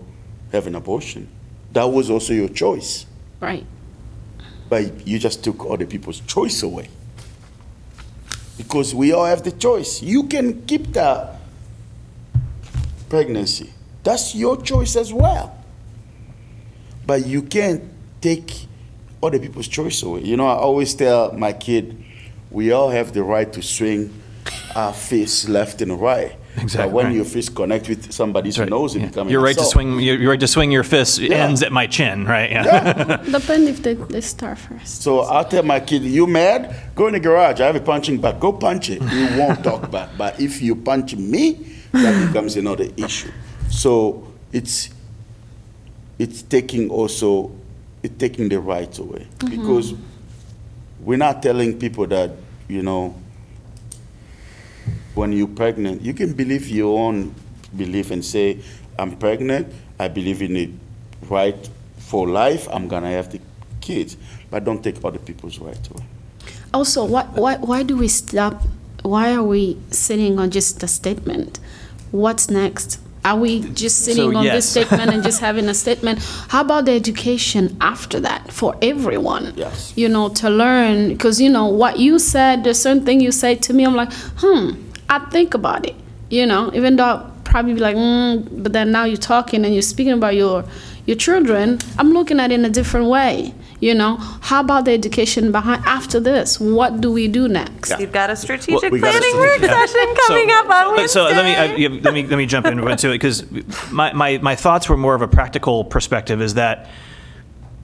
[0.51, 1.27] have an abortion.
[1.73, 3.05] That was also your choice.
[3.39, 3.65] Right.
[4.69, 6.89] But you just took other people's choice away.
[8.57, 10.01] Because we all have the choice.
[10.01, 11.35] You can keep the
[13.09, 13.71] pregnancy.
[14.03, 15.57] That's your choice as well.
[17.05, 17.83] But you can't
[18.21, 18.67] take
[19.21, 20.21] other people's choice away.
[20.21, 22.03] You know, I always tell my kid,
[22.51, 24.13] we all have the right to swing
[24.75, 26.35] our fist left and right.
[26.57, 27.15] Exactly But when right.
[27.15, 28.69] your fist connect with somebody's Right.
[28.69, 29.07] nose, it Yeah.
[29.07, 29.99] becomes You're right to swing.
[29.99, 31.19] You're you're right to swing your fist.
[31.19, 32.49] Ends at my chin, right?
[32.51, 33.17] Yeah.
[33.31, 35.01] Depend if they, they start first.
[35.01, 36.73] So I'll tell my kid, you mad?
[36.95, 37.59] Go in the garage.
[37.59, 38.39] I have a punching bag.
[38.39, 39.01] Go punch it.
[39.01, 40.09] You won't talk back.
[40.17, 41.57] But if you punch me,
[41.91, 43.31] that becomes another issue.
[43.69, 44.89] So it's
[46.17, 47.51] it's taking also
[48.03, 49.49] it's taking the rights away mm-hmm.
[49.49, 49.93] because
[51.01, 52.31] we're not telling people that
[52.67, 53.15] you know
[55.15, 57.33] when you're pregnant, you can believe your own
[57.75, 58.59] belief and say,
[58.99, 60.69] I'm pregnant, I believe in it
[61.29, 63.39] right for life, I'm gonna have the
[63.81, 64.17] kids.
[64.49, 66.03] But don't take other people's right away.
[66.73, 68.61] Also, why, why, why do we stop?
[69.01, 71.59] Why are we sitting on just a statement?
[72.11, 72.99] What's next?
[73.23, 74.55] Are we just sitting So, on yes.
[74.55, 76.19] this statement and just having a statement?
[76.49, 79.53] How about the education after that for everyone?
[79.55, 79.93] Yes.
[79.95, 83.63] You know, to learn, because you know what you said, there's certain thing you said
[83.63, 85.95] to me, I'm like, hmm, I think about it.
[86.29, 89.73] You know, even though I'll probably be like, mm, but then now you're talking and
[89.73, 90.65] you're speaking about your
[91.05, 93.53] your children, I'm looking at it in a different way.
[93.79, 96.59] You know, how about the education behind after this?
[96.59, 97.91] What do we do next?
[97.91, 97.99] Yeah.
[97.99, 101.07] You've got a strategic we got a planning work strategic- session coming up on Wednesday.
[101.07, 103.45] so let me uh, yeah, let me let me jump into it because
[103.91, 106.41] my, my my thoughts were more of a practical perspective.
[106.41, 106.89] Is that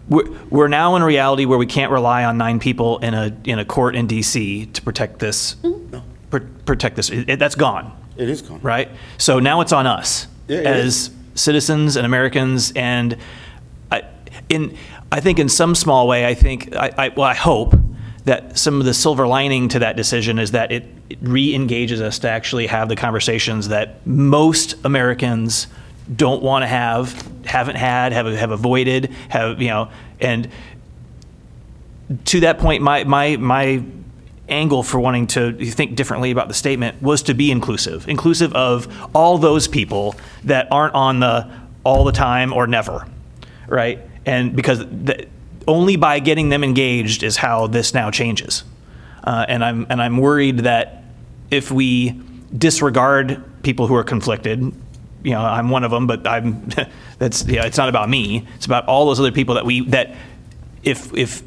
[0.09, 3.35] we're, we're now in a reality where we can't rely on nine people in a
[3.43, 4.65] in a court in D.C.
[4.67, 5.97] to protect this pr-
[6.39, 7.09] protect this.
[7.09, 7.91] It, it- that's gone.
[8.17, 8.59] It is gone.
[8.61, 8.89] right?
[9.17, 13.17] So now it's on us Yeah, as citizens and Americans, and
[13.91, 14.03] I,
[14.49, 14.77] in
[15.11, 17.73] I think in some small way, I think I, I well, I hope
[18.25, 22.19] that some of the silver lining to that decision is that it, it re-engages us
[22.19, 25.65] to actually have the conversations that most Americans
[26.15, 29.89] don't want to have, haven't had, have have avoided, have you know,
[30.19, 30.49] and
[32.25, 33.81] to that point, my my my
[34.51, 38.87] angle for wanting to think differently about the statement was to be inclusive, inclusive of
[39.15, 41.49] all those people that aren't on the
[41.83, 43.07] all the time or never,
[43.67, 43.99] right?
[44.25, 45.27] And because the,
[45.67, 48.63] only by getting them engaged is how this now changes.
[49.23, 51.03] Uh, and I'm and I'm worried that
[51.49, 52.19] if we
[52.55, 54.59] disregard people who are conflicted,
[55.23, 56.69] you know, I'm one of them, but I'm
[57.19, 58.47] that's yeah, it's not about me.
[58.55, 60.15] It's about all those other people that we that
[60.83, 61.43] if if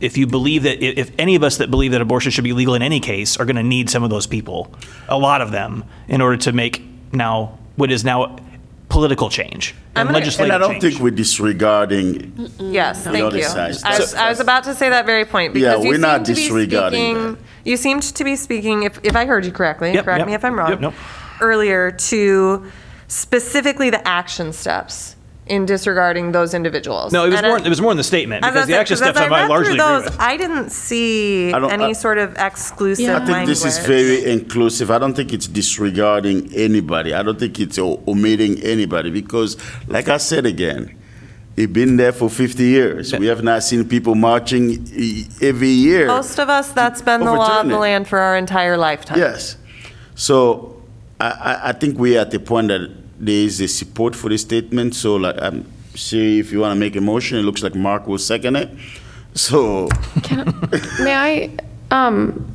[0.00, 2.74] if you believe that if any of us that believe that abortion should be legal
[2.74, 4.72] in any case are going to need some of those people,
[5.08, 6.82] a lot of them, in order to make
[7.12, 8.36] now what is now
[8.88, 10.94] political change and gonna- legislative And I don't change.
[10.94, 13.42] think we're disregarding Yes, thank other you.
[13.44, 13.76] side.
[13.84, 16.24] I was, I was about to say that very point Yeah, because you we're not
[16.26, 17.32] seem to be disregarding speaking.
[17.34, 17.40] that.
[17.64, 20.34] You seemed to be speaking, if, if I heard you correctly, Yep, correct yep, me
[20.34, 20.70] if I'm wrong.
[20.70, 20.94] yep, nope.
[21.40, 22.70] Earlier to
[23.08, 25.15] specifically the action steps
[25.46, 27.12] in disregarding those individuals.
[27.12, 28.80] No, it was And more, I- it was more in the statement, because the said,
[28.80, 30.16] action 'cause steps I I might largely through agree with.
[30.20, 33.18] I didn't see I any I- sort of exclusive Yeah.
[33.22, 34.90] I think this is very inclusive.
[34.90, 37.14] I don't think it's disregarding anybody.
[37.14, 39.56] I don't think it's omitting anybody because,
[39.86, 40.90] like I said again,
[41.56, 43.14] it's been there for 50 years.
[43.16, 44.84] We have not seen people marching
[45.40, 46.06] every year.
[46.08, 49.18] Most of us, that's been the law of the land for our entire lifetime.
[49.18, 49.56] Yes.
[50.16, 50.74] So
[51.20, 54.38] I, I, I think we're at the point that there is a support for the
[54.38, 54.94] statement.
[54.94, 55.64] So like, I'm
[55.96, 58.70] see if you want to make a motion, it looks like Mark will second it.
[59.34, 59.88] So
[61.00, 61.50] May I,
[61.90, 62.52] um,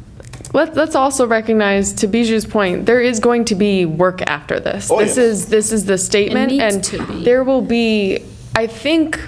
[0.54, 4.90] let, let's also recognize, to Bijou's point, there is going to be work after this.
[4.92, 5.18] Oh, This yes.
[5.18, 6.52] is, this is the statement.
[6.52, 7.24] needs and to be.
[7.24, 8.24] There will be,
[8.56, 9.20] I think,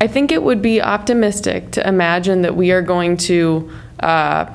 [0.00, 3.70] I think it would be optimistic to imagine that we are going to,
[4.00, 4.46] uh,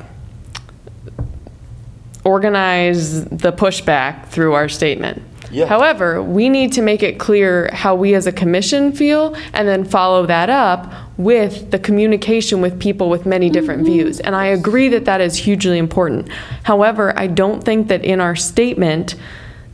[2.23, 5.23] organize the pushback through our statement.
[5.51, 5.65] Yeah.
[5.65, 9.85] However, we need to make it clear how we as a commission feel and then
[9.85, 13.93] follow that up with the communication with people with many different mm-hmm.
[13.93, 14.19] views.
[14.19, 16.29] And I agree that that is hugely important.
[16.63, 19.15] However, I don't think that in our statement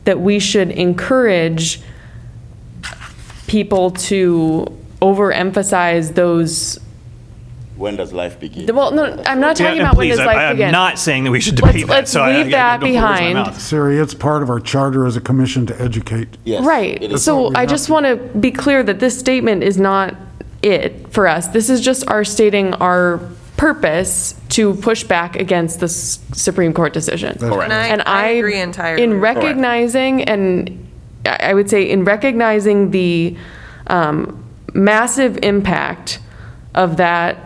[0.04, 1.80] that we should encourage
[3.46, 4.66] people to
[5.00, 6.78] overemphasize those
[7.76, 8.74] when does life begin?
[8.74, 10.98] well, no, I'm not talking Yeah, and about when please, does I- life I'm not
[10.98, 12.80] saying that we should Let's- debate that, let's so I- I- leave I that don't
[12.80, 13.34] put words in my behind.
[13.34, 13.60] mouth.
[13.60, 16.36] Siri, it's part of our charter as a commission to educate.
[16.44, 17.02] Yes, it Right.
[17.02, 17.22] is.
[17.22, 20.14] So I just to- want to be clear that this statement is not
[20.62, 21.48] it for us.
[21.48, 23.20] This is just our stating our
[23.56, 27.36] purpose to push back against the S- Supreme Court decision.
[27.38, 27.70] Correct.
[27.72, 29.02] And I, I agree entirely.
[29.02, 30.70] In recognizing and
[31.26, 33.36] I I would say in recognizing the
[33.86, 34.42] um,
[34.74, 36.18] massive impact
[36.74, 37.36] of that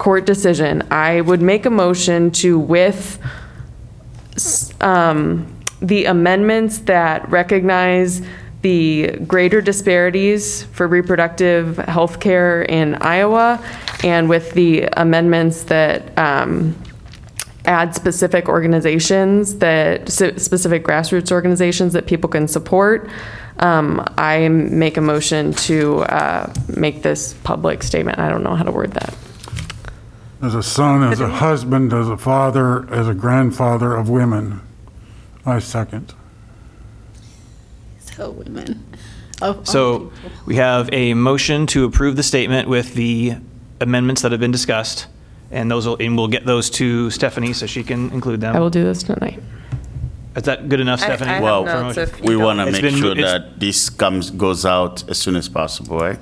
[0.00, 3.20] court decision, I would make a motion to with
[4.80, 8.22] um, the amendments that recognize
[8.62, 13.62] the greater disparities for reproductive health care in Iowa,
[14.02, 16.74] and with the amendments that um,
[17.66, 23.10] add specific organizations that, specific grassroots organizations that people can support,
[23.58, 28.18] um, I make a motion to uh, make this public statement.
[28.18, 29.14] I don't know how to word that.
[30.42, 34.60] As a son, as a husband, as a father, as a grandfather of women,
[35.44, 36.14] I second.
[38.00, 38.84] So women.
[39.42, 40.30] of all So people.
[40.46, 43.34] we have a motion to approve the statement with the
[43.80, 45.06] amendments that have been discussed.
[45.50, 48.54] And those will, and we'll get those to Stephanie so she can include them.
[48.54, 49.42] I will do this tonight.
[50.36, 51.30] Is that good enough, I- Stephanie?
[51.30, 52.42] I have Well, notes if you We don't.
[52.44, 55.48] want to It's make been- sure it's- that this comes goes out as soon as
[55.48, 56.18] possible, right?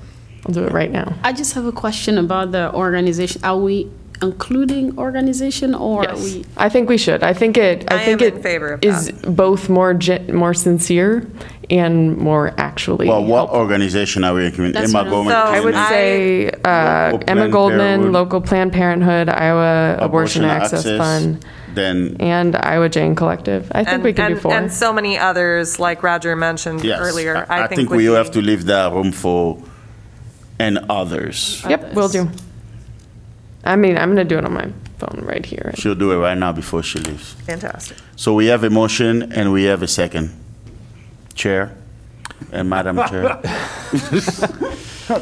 [0.47, 1.13] I'll do it right now.
[1.23, 3.43] I just have a question about the organization.
[3.45, 3.89] Are we
[4.23, 6.45] including organization or are Yes, we?
[6.57, 7.23] I think we should.
[7.23, 10.35] I think it, I I think am it in favor of is both more, gen-
[10.35, 11.27] more sincere
[11.71, 13.61] and more actually Well, what helpful.
[13.61, 14.73] organization are we including?
[14.73, 15.89] That's Emma what I'm- Goldman So, I would Clinic?
[15.89, 18.13] say uh, Local Emma Planned Goldman, Parenthood.
[18.13, 23.71] local Planned Parenthood, Iowa Abortion Access Fund, Then, and Iowa Jane Collective.
[23.73, 24.53] I think and, we can do and, four.
[24.53, 26.99] and so many others, like Roger mentioned yes.
[27.01, 27.47] earlier.
[27.49, 29.63] I, I think would we be- have to leave that room for,
[30.59, 31.63] and others.
[31.69, 32.29] Yep, we'll do.
[33.69, 35.73] I mean, I'm going to do it on my phone right here.
[35.77, 37.35] She'll do it right now before she leaves.
[37.47, 37.99] fantastic.
[38.17, 40.31] So we have a motion and we have a second.
[41.35, 41.77] Chair
[42.51, 43.41] and Madam Chair.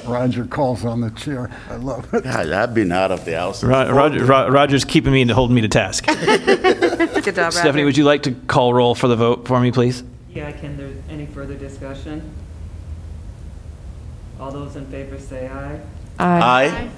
[0.05, 1.51] Roger calls on the chair.
[1.71, 2.25] I love it.
[2.25, 3.63] God, I've been out of the house.
[3.63, 6.07] Ro- Roger, Ro- Roger's keeping me and holding me to task.
[6.07, 7.85] Good job, Stephanie, Roger.
[7.85, 10.03] would you like to call roll for the vote for me, please?
[10.33, 12.33] Yeah, can there, any further discussion?
[14.41, 15.81] All those in favor say aye.
[16.19, 16.91] Aye.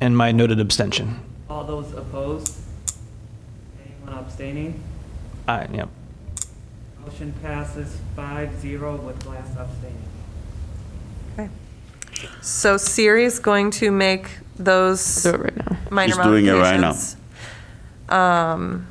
[0.00, 1.20] And my noted abstention.
[1.48, 2.56] All those opposed?
[3.84, 4.82] Anyone abstaining?
[5.46, 5.88] Aye, yep.
[7.04, 9.96] Motion passes five zero with Glass abstaining.
[12.42, 14.28] So Siri's going to make
[14.58, 15.76] those Do it right now.
[15.90, 16.94] minor She's doing it right now.
[18.14, 18.86] Um,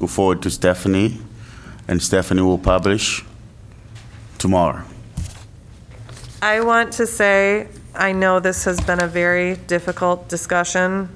[0.00, 1.18] Go forward to Stephanie
[1.86, 3.24] and Stephanie will publish
[4.38, 4.82] tomorrow.
[6.42, 11.08] I want to say, I know this has been a very difficult discussion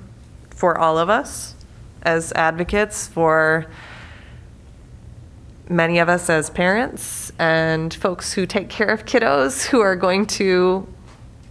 [0.50, 1.54] for all of us
[2.02, 3.66] as advocates, for
[5.68, 10.26] many of us as parents and folks who take care of kiddos who are going
[10.26, 10.86] to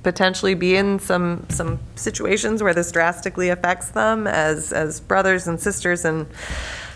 [0.01, 5.59] potentially be in some, some situations where this drastically affects them as, as brothers and
[5.59, 6.27] sisters and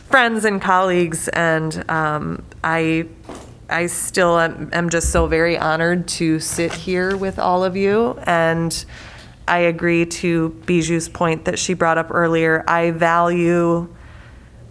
[0.09, 1.27] friends and colleagues.
[1.29, 3.07] And um, I,
[3.69, 8.19] I still am, am just so very honored to sit here with all of you.
[8.23, 8.85] And
[9.47, 12.63] I agree to Bijou's point that she brought up earlier.
[12.67, 13.93] I value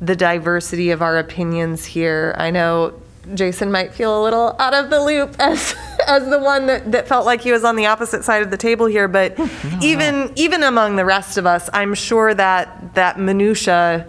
[0.00, 2.34] the diversity of our opinions here.
[2.38, 3.00] I know
[3.34, 5.74] Jason might feel a little out of the loop as
[6.08, 8.56] as the one that, that felt like he was on the opposite side of the
[8.56, 9.38] table here, but
[9.82, 14.08] even even among the rest of us, I'm sure that that minutia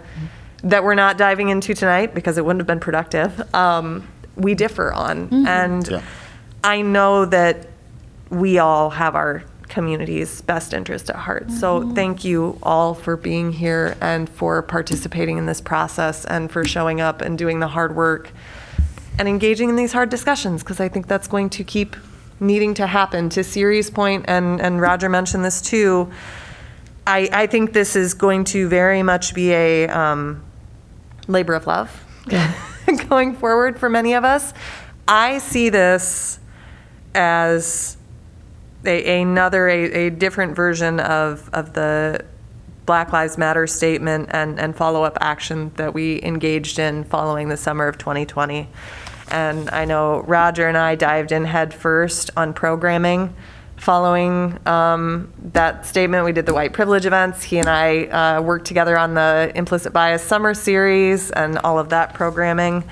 [0.64, 3.54] that we're not diving into tonight because it wouldn't have been productive.
[3.54, 6.02] Um, we differ on, and Yeah.
[6.62, 7.66] I know that
[8.30, 11.50] we all have our community's best interest at heart.
[11.50, 16.64] So thank you all for being here and for participating in this process and for
[16.64, 18.30] showing up and doing the hard work
[19.18, 21.96] and engaging in these hard discussions because I think that's going to keep
[22.40, 23.28] needing to happen.
[23.30, 26.10] To Siri's point, and, and Roger mentioned this too,
[27.06, 30.42] I, I think this is going to very much be a um,
[31.26, 31.90] labor of love
[33.08, 34.52] going forward for many of us.
[35.06, 36.38] I see this
[37.14, 37.96] as
[38.84, 42.24] a, another, a, a different version of, of the
[42.86, 47.88] Black Lives Matter statement and, and follow-up action that we engaged in following the summer
[47.88, 48.68] of 2020.
[49.30, 53.34] And I know Roger and I dived in head first on programming
[53.84, 56.24] following um, that statement.
[56.24, 57.42] We did the white privilege events.
[57.42, 61.90] He and I uh, worked together on the implicit bias summer series and all of
[61.90, 62.82] that programming.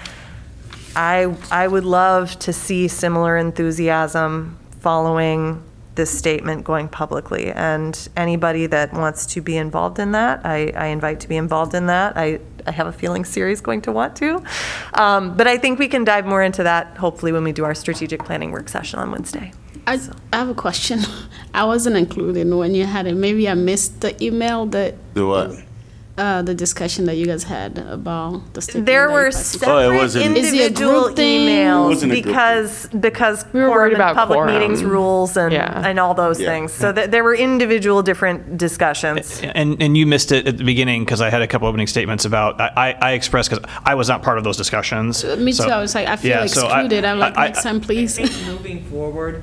[0.94, 5.62] I, I would love to see similar enthusiasm following
[5.94, 7.51] this statement going publicly.
[7.52, 11.74] And anybody that wants to be involved in that, I, I invite to be involved
[11.74, 12.19] in that.
[12.19, 14.44] I, I have a feeling Siri's going to want to.
[14.93, 17.74] Um, but I think we can dive more into that hopefully when we do our
[17.74, 19.52] strategic planning work session on Wednesday.
[19.86, 19.98] I,
[20.32, 21.00] I have a question.
[21.54, 23.14] I wasn't included when you had it.
[23.14, 25.50] Maybe I missed the email that The what?
[26.18, 29.54] uh, the discussion that you guys had about the statement There that you were passed.
[29.66, 31.40] Oh, it separate wasn't- Is it a individual group thing?
[31.48, 34.54] It emails wasn't a group because, because We were quorum worried and about public quorum.
[34.54, 35.88] meetings rules and, Yeah.
[35.88, 36.48] and all those Yeah.
[36.50, 36.72] things.
[36.72, 39.40] So that there were individual different discussions.
[39.42, 42.24] And, and you missed it at the beginning because I had a couple opening statements
[42.24, 45.24] about, I, I I expressed, because I was not part of those discussions.
[45.24, 45.64] Uh, Me too.
[45.64, 47.04] So- I was like, I feel yeah, so I- excluded.
[47.06, 48.18] I'm like, I- I- next time, please.
[48.18, 49.42] I think moving forward,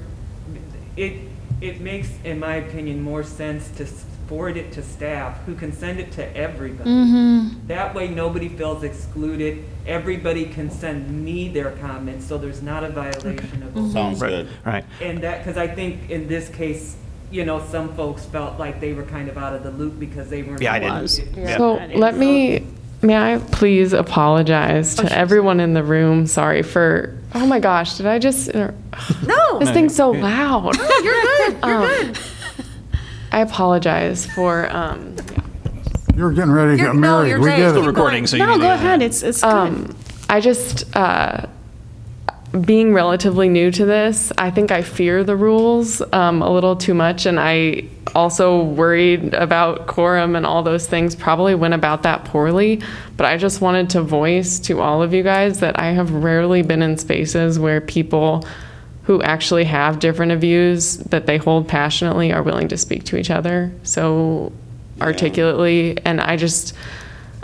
[0.99, 1.21] it,
[1.61, 5.71] it makes, in my opinion, more sense to s- forward it to staff, who can
[5.71, 6.89] send it to everybody.
[6.89, 7.67] Mm-hmm.
[7.67, 9.63] That way, nobody feels excluded.
[9.87, 14.29] Everybody can send me their comments, so there's not a violation of the Sounds Right,
[14.29, 14.49] good.
[14.65, 14.85] right.
[15.01, 16.95] And that, because I think in this case,
[17.31, 20.29] you know, some folks felt like they were kind of out of the loop because
[20.29, 20.61] they weren't.
[20.61, 21.01] Yeah, I didn't.
[21.01, 21.19] Was.
[21.19, 21.57] Yeah.
[21.57, 22.65] So let me,
[23.01, 26.27] may I please apologize to everyone in the room?
[26.27, 28.71] Sorry for, oh my gosh, did I just, No,
[29.59, 30.75] this thing's so loud.
[30.77, 31.79] you're good, you're
[32.13, 32.19] good.
[33.31, 35.15] I apologize for, um,
[36.15, 37.29] You're getting ready to You're- get no, married.
[37.29, 37.57] you're We great.
[37.57, 37.87] get Still it.
[37.87, 38.61] Recording, so you No, need to.
[38.67, 39.01] go ahead.
[39.01, 39.49] It's it's good.
[39.53, 39.95] um,
[40.29, 41.45] I just, uh,
[42.61, 46.95] being relatively new to this, I think I fear the rules um, a little too
[46.95, 47.85] much, and I
[48.15, 51.15] also worried about quorum and all those things.
[51.15, 52.81] Probably went about that poorly,
[53.17, 56.63] but I just wanted to voice to all of you guys that I have rarely
[56.63, 58.47] been in spaces where people
[59.03, 63.29] who actually have different views that they hold passionately are willing to speak to each
[63.29, 64.51] other so
[65.01, 66.73] articulately, and I just.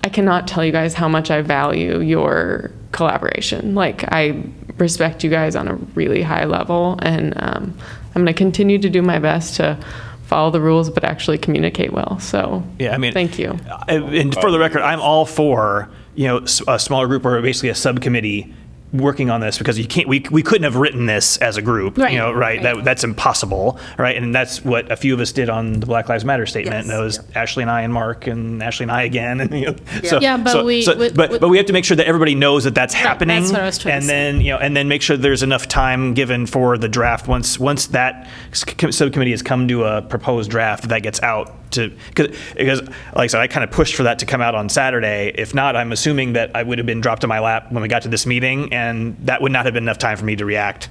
[0.05, 3.73] I cannot tell you guys how much I value your collaboration.
[3.73, 4.39] Like, I
[4.77, 7.75] respect you guys on a really high level, and um,
[8.13, 9.79] I'm going to continue to do my best to
[10.27, 12.19] follow the rules, but actually communicate well.
[12.19, 13.57] So, Yeah, I mean, thank you.
[13.67, 17.69] Uh, And for the record, I'm all for you know a smaller group or basically
[17.69, 18.53] a subcommittee
[18.97, 21.97] working on this because you can't we, we couldn't have written this as a group
[21.97, 22.75] Right, you know right, right.
[22.75, 26.09] that that's impossible right and that's what a few of us did on the Black
[26.09, 26.87] Lives Matter statement Yes.
[26.87, 29.75] that was Ashley and I and Mark and Ashley and I again and you know,
[30.03, 31.97] so Yeah, but so- we- so- we- but we- but we have to make sure
[31.97, 34.07] that everybody knows that that's happening that's what I was trying to and say.
[34.09, 37.59] then you know and then make sure there's enough time given for the draft once
[37.59, 42.81] once that subcommittee has come to a proposed draft that gets out to cause, because
[42.81, 45.53] like I said I kind of pushed for that to come out on Saturday if
[45.53, 48.03] not I'm assuming that I would have been dropped in my lap when we got
[48.03, 50.89] to this meeting and that would not have been enough time for me to react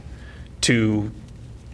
[0.62, 1.10] to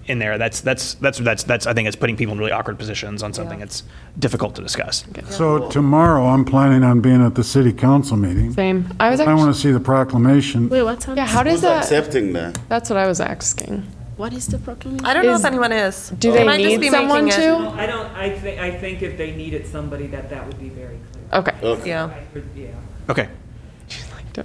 [0.06, 2.78] in there that's that's that's that's that's I think it's putting people in really awkward
[2.78, 3.84] positions on something that's
[4.18, 8.52] difficult to discuss So tomorrow, I'm planning on being at the city council meeting.
[8.52, 8.92] Same.
[8.98, 10.68] I was I want actually, to see the proclamation.
[10.68, 11.16] Wait, what's on?
[11.16, 12.58] yeah, how does Who's that, accepting that?
[12.68, 13.86] that's what I was asking.
[14.20, 15.06] What is the proclamation?
[15.06, 16.10] I don't know Is- if anyone is.
[16.18, 17.82] Do They they might just need be someone making it- to?
[17.82, 20.98] I don't, I think, I think if they needed somebody, that that would be very
[21.10, 21.24] clear.
[21.40, 21.54] Okay.
[21.62, 21.88] Okay.
[21.88, 22.04] Yeah.
[22.04, 22.66] I heard- Yeah.
[23.12, 23.28] okay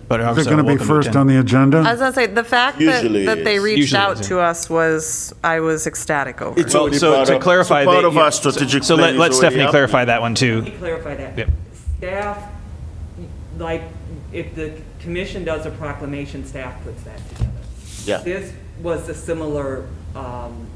[0.07, 1.77] but Is it going to be first on the agenda?
[1.77, 3.63] I was gonna say, the fact that, Usually that they is.
[3.63, 6.59] reached Usually out is, to us was, I was ecstatic over.
[6.59, 8.95] It's Well, already so part to of- clarify, so part they- of our strategic so
[8.97, 9.71] plan let, let already Stephanie happening.
[9.71, 11.37] clarify that one too Let me clarify that.
[11.37, 11.49] Yep.
[11.99, 12.37] Staff,
[13.59, 13.83] like,
[14.33, 14.71] if the
[15.03, 17.51] commission does a proclamation, staff puts that together.
[18.05, 18.17] Yeah.
[18.23, 20.67] This was a similar um,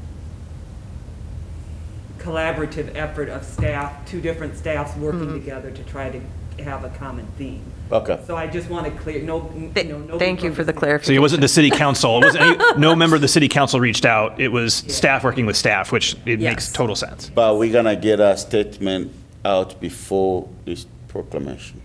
[2.18, 6.20] collaborative effort of staff, two different staffs working together to try to
[6.62, 7.62] have a common theme.
[7.90, 8.20] Okay.
[8.26, 10.72] So I just want to clear, no, you Th- know, nobody Thank you for the
[10.72, 11.14] clarification.
[11.14, 13.80] So it wasn't the city council, it wasn't any, no member of the city council
[13.80, 16.72] reached out, it was staff working with staff, which it makes Yes.
[16.72, 17.30] total sense.
[17.34, 19.12] But we're gonna get a statement
[19.44, 21.80] out before this proclamation.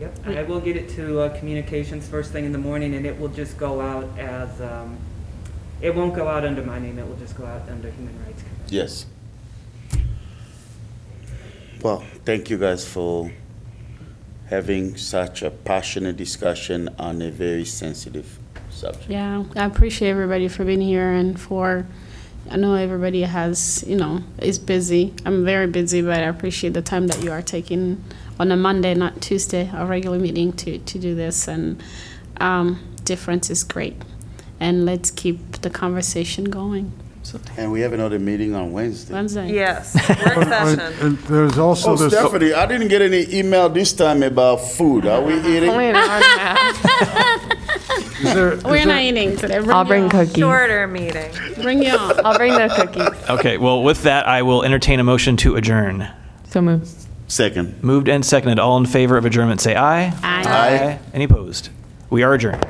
[0.00, 3.18] Yep, I will get it to uh, communications first thing in the morning, and it
[3.18, 4.98] will just go out as, um,
[5.80, 8.42] it won't go out under my name, it will just go out under Human Rights
[8.42, 8.66] Commission.
[8.68, 9.06] Yes.
[11.82, 13.32] Well, thank you guys for
[14.48, 18.38] having such a passionate discussion on a very sensitive
[18.70, 19.08] subject.
[19.08, 21.86] Yeah, I appreciate everybody for being here and for,
[22.50, 25.14] I know everybody has, you know, is busy.
[25.24, 28.04] I'm very busy, but I appreciate the time that you are taking
[28.38, 31.48] on a Monday, not Tuesday, a regular meeting to, to do this.
[31.48, 31.82] And
[32.38, 33.96] um, difference is great.
[34.60, 36.92] And let's keep the conversation going.
[37.22, 39.12] So, And we have another meeting on Wednesday.
[39.12, 39.52] Wednesday.
[39.52, 40.80] Yes, work session.
[41.00, 42.12] And There's also Oh, this.
[42.12, 45.06] Stephanie, I didn't get any email this time about food.
[45.06, 45.68] Are we eating?
[45.70, 48.20] Only an hour and a half.
[48.20, 49.56] is there- is We're not eating today.
[49.58, 50.36] I'll bring you cookies.
[50.36, 51.32] Shorter meeting.
[51.62, 52.24] Bring you on.
[52.24, 53.28] I'll bring the cookies.
[53.28, 56.08] Okay, well, with that, I will entertain a motion to adjourn.
[56.48, 57.05] So moved.
[57.28, 57.82] Second.
[57.82, 60.06] Moved and seconded, all in favor of adjournment, say aye.
[60.22, 60.42] Aye.
[60.46, 60.98] Aye.
[61.12, 61.70] Any opposed?
[62.08, 62.64] We are adjourned.